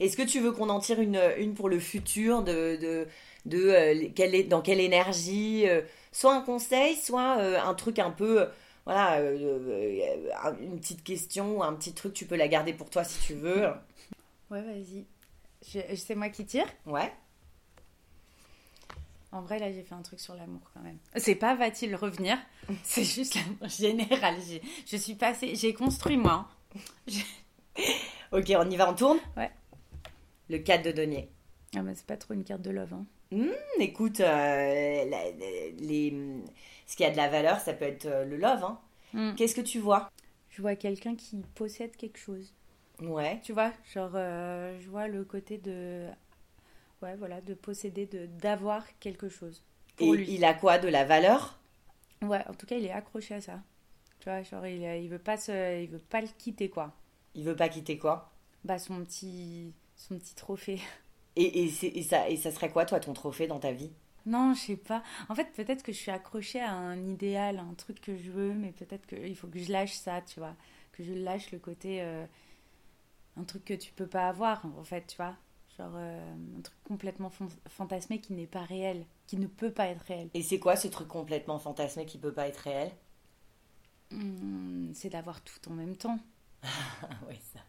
[0.00, 3.08] Est-ce que tu veux qu'on en tire une, une pour le futur de, de,
[3.46, 7.98] de euh, quelle est, dans quelle énergie euh, Soit un conseil, soit euh, un truc
[7.98, 8.46] un peu.
[8.88, 12.88] Euh, voilà, euh, euh, une petite question, un petit truc, tu peux la garder pour
[12.90, 13.68] toi si tu veux.
[14.50, 15.04] Ouais, vas-y.
[15.96, 16.66] C'est moi qui tire?
[16.86, 17.12] Ouais.
[19.30, 20.96] En vrai, là, j'ai fait un truc sur l'amour quand même.
[21.16, 22.38] C'est pas va-t-il revenir?
[22.82, 24.36] C'est juste l'amour général.
[24.86, 25.54] Je suis passée.
[25.54, 26.48] J'ai construit moi.
[26.76, 26.78] hein.
[28.32, 29.18] Ok, on y va, on tourne?
[29.36, 29.50] Ouais.
[30.50, 31.28] Le 4 de denier.
[31.76, 32.92] Ah, bah, c'est pas trop une carte de love.
[32.92, 33.06] Hein.
[33.32, 35.30] Hum, écoute, euh, la-
[35.78, 36.14] les,
[36.88, 38.64] ce qui a de la valeur, ça peut être euh, le love.
[38.64, 38.80] hein.
[39.12, 39.34] Hmm.
[39.36, 40.10] Qu'est-ce que tu vois?
[40.50, 42.52] Je vois quelqu'un qui possède quelque chose.
[43.00, 43.42] Ouais.
[43.42, 46.06] Tu vois, genre, euh, je vois le côté de.
[47.02, 49.64] Ouais, voilà, de posséder, de d'avoir quelque chose.
[50.00, 50.26] Et lui.
[50.26, 51.60] il a quoi De la valeur?
[52.22, 53.60] Ouais, en tout cas, il est accroché à ça.
[54.20, 56.94] Tu vois, genre, il, il veut pas se, il veut pas le quitter, quoi.
[57.34, 58.34] Il veut pas quitter quoi?
[58.64, 60.80] Bah, son petit, son petit trophée.
[61.36, 63.92] et, et, c'est- et ça, et ça serait quoi, toi, ton trophée dans ta vie?
[64.28, 65.02] Non, je sais pas.
[65.28, 68.52] En fait, peut-être que je suis accrochée à un idéal, un truc que je veux,
[68.54, 70.54] mais peut-être qu'il faut que je lâche ça, tu vois.
[70.92, 72.02] Que je lâche le côté.
[72.02, 72.26] euh,
[73.36, 75.34] un truc que tu peux pas avoir, en fait, tu vois.
[75.78, 79.86] Genre, euh, un truc complètement fan- fantasmé qui n'est pas réel, qui ne peut pas
[79.88, 80.28] être réel.
[80.32, 82.90] Et c'est quoi ce truc complètement fantasmé qui peut pas être réel?
[84.10, 86.18] Hmm, c'est d'avoir tout en même temps.
[87.02, 87.60] Ah ouais, ça.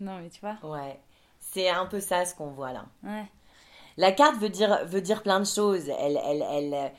[0.00, 0.58] Non, mais tu vois.
[0.62, 1.00] Ouais.
[1.40, 2.86] C'est un peu ça ce qu'on voit là.
[3.02, 3.30] Ouais.
[3.96, 5.88] La carte veut dire, veut dire plein de choses.
[5.98, 6.92] Elle, elle, elle,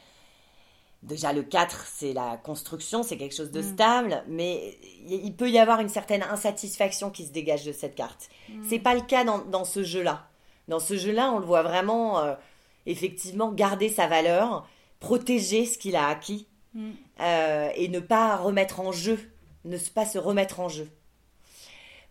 [1.02, 3.74] déjà, le 4, c'est la construction, c'est quelque chose de Mm.
[3.74, 4.78] stable, mais
[5.08, 8.30] il peut y avoir une certaine insatisfaction qui se dégage de cette carte.
[8.70, 10.28] C'est pas le cas dans, dans ce jeu-là.
[10.68, 12.36] Dans ce jeu-là, on le voit vraiment, euh,
[12.86, 14.68] effectivement, garder sa valeur,
[15.00, 16.90] protéger ce qu'il a acquis Mm.
[17.22, 19.20] euh, et ne pas remettre en jeu,
[19.66, 20.90] ne pas se remettre en jeu.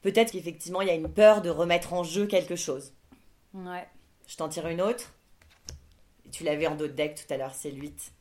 [0.03, 2.93] Peut-être qu'effectivement, il y a une peur de remettre en jeu quelque chose.
[3.55, 3.87] Ouais.
[4.27, 5.13] Je t'en tire une autre.
[6.31, 8.13] Tu l'avais en dos de deck tout à l'heure, c'est le 8.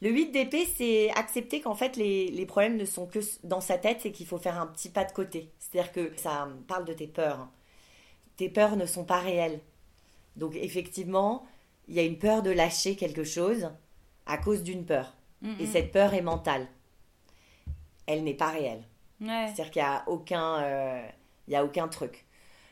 [0.00, 3.76] Le 8 d'épée, c'est accepter qu'en fait les, les problèmes ne sont que dans sa
[3.78, 5.50] tête et qu'il faut faire un petit pas de côté.
[5.58, 7.48] C'est-à-dire que ça parle de tes peurs.
[8.36, 9.60] Tes peurs ne sont pas réelles.
[10.36, 11.44] Donc effectivement,
[11.88, 13.70] il y a une peur de lâcher quelque chose
[14.26, 15.16] à cause d'une peur.
[15.42, 16.68] Mm, Et cette peur est mentale.
[18.06, 18.84] Elle n'est pas réelle.
[19.20, 19.46] Ouais.
[19.46, 21.08] C'est-à-dire qu'il n'y a aucun, euh,
[21.48, 22.24] il y a aucun truc.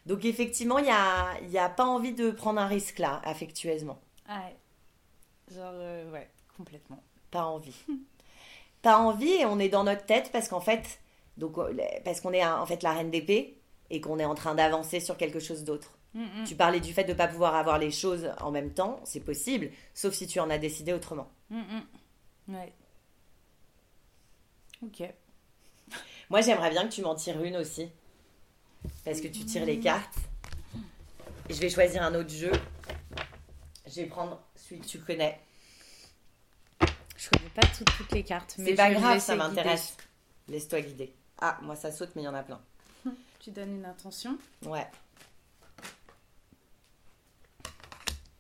[0.07, 4.01] Donc effectivement, il n'y a, y a pas envie de prendre un risque là, affectueusement.
[4.29, 4.57] Ouais.
[5.53, 7.03] Genre, euh, ouais, complètement.
[7.31, 7.77] Pas envie.
[8.83, 11.01] pas envie et on est dans notre tête parce qu'en fait,
[11.37, 13.59] donc, euh, parce qu'on est en fait la reine d'épée
[13.91, 15.99] et qu'on est en train d'avancer sur quelque chose d'autre.
[16.15, 16.45] Mm, mm.
[16.47, 19.21] Tu parlais du fait de ne pas pouvoir avoir les choses en même temps, c'est
[19.21, 21.29] possible, sauf si tu en as décidé autrement.
[21.51, 21.63] Mm.
[22.49, 22.73] Ouais.
[24.85, 25.03] Ok.
[26.31, 27.89] Moi, j'aimerais bien que tu m'en tires une aussi.
[29.05, 30.17] Parce que tu tires les cartes.
[31.49, 32.53] Et je vais choisir un autre jeu.
[33.87, 35.41] Je vais prendre celui que tu connais.
[37.17, 39.97] Je connais pas toutes, toutes les cartes, mais C'est pas grave, ça m'intéresse.
[40.49, 41.15] Laisse-toi guider.
[41.39, 42.61] Ah, moi ça saute, mais il y en a plein.
[43.41, 44.37] Tu donnes une intention.
[44.65, 44.87] Ouais.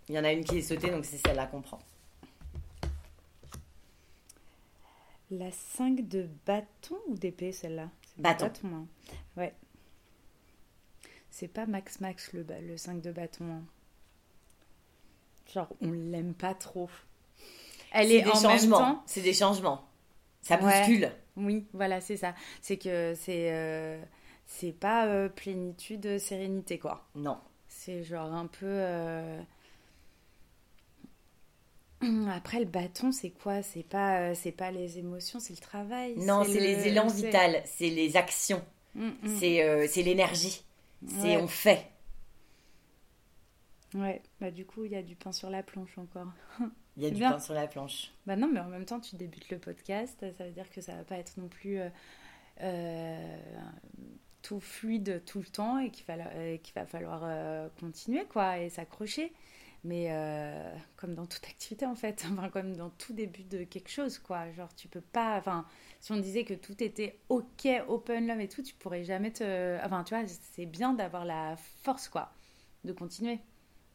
[0.09, 1.79] Il y en a une qui est sautée, donc c'est celle-là qu'on prend.
[5.31, 7.89] La 5 de bâton ou d'épée, celle-là?
[8.15, 8.51] C'est Bâton.
[8.65, 8.87] hein.
[9.37, 9.55] Ouais.
[11.39, 13.45] C'est pas Max Max le, le 5 de bâton.
[13.45, 13.63] hein.
[15.53, 16.89] Genre, on l'aime pas trop.
[17.93, 18.79] Elle C'est est des en même changements.
[18.79, 19.03] temps.
[19.07, 19.87] C'est des changements.
[20.41, 20.79] Ça Ouais.
[20.81, 21.13] bouscule.
[21.37, 22.35] Oui, voilà, c'est ça.
[22.63, 23.53] C'est que c'est.
[23.53, 24.03] euh,
[24.47, 27.07] c'est pas euh, plénitude, sérénité, quoi.
[27.15, 27.37] Non.
[27.69, 28.65] C'est genre un peu.
[28.65, 29.39] euh,
[32.31, 33.63] Après, le bâton, c'est quoi?
[33.63, 36.15] C'est pas, c'est pas les émotions, c'est le travail.
[36.17, 38.65] Non, c'est le- les élans vitaux, c'est les actions,
[38.95, 40.65] Mm, c'est c'est l'énergie,
[41.07, 41.37] c'est Ouais.
[41.37, 41.91] on fait.
[43.95, 46.33] Ouais, bah du coup, il y a du pain sur la planche encore.
[46.97, 47.33] Il y a du bien.
[47.33, 48.13] pain sur la planche.
[48.27, 50.95] Bah non, mais en même temps, tu débutes le podcast, ça veut dire que ça
[50.97, 51.89] va pas être non plus euh,
[52.63, 53.39] euh,
[54.43, 58.59] tout fluide tout le temps et qu'il va, euh, qu'il va falloir euh, continuer, quoi,
[58.59, 59.33] et s'accrocher.
[59.87, 63.89] Mais euh, comme dans toute activité, en fait, enfin, comme dans tout début de quelque
[63.89, 64.51] chose, quoi.
[64.53, 65.37] Genre, tu peux pas.
[65.39, 65.65] Enfin,
[66.01, 69.79] si on disait que tout était OK, open love et tout, tu pourrais jamais te.
[69.85, 70.25] Enfin, tu vois,
[70.55, 72.33] c'est bien d'avoir la force, quoi,
[72.85, 73.39] de continuer,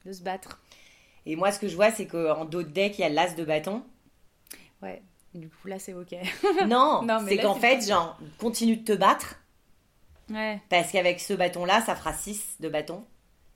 [0.06, 0.62] de se battre.
[1.26, 3.36] Et moi, ce que je vois, c'est qu'en dos de deck, il y a l'as
[3.36, 3.84] de bâton.
[4.82, 5.04] Ouais,
[5.36, 6.16] du coup, là, c'est OK.
[6.68, 9.36] Non, Non, mais c'est là, qu'en fait, genre, continue de te battre,
[10.30, 10.62] ouais.
[10.70, 13.06] parce qu'avec ce bâton-là, ça fera 6 de bâton.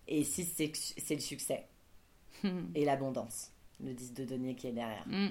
[0.10, 1.66] Et 6, c'est c'est le succès
[2.76, 3.52] et l'abondance.
[3.84, 5.06] Le 10 de denier qui est derrière.
[5.08, 5.30] Mm.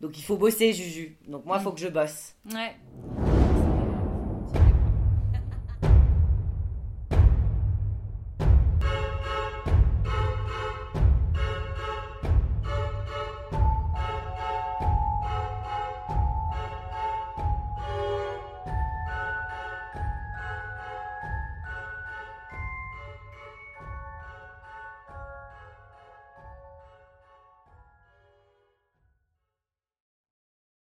[0.00, 1.16] Donc il faut bosser, Juju.
[1.28, 2.34] Donc moi, il faut que je bosse.
[2.52, 2.74] Ouais.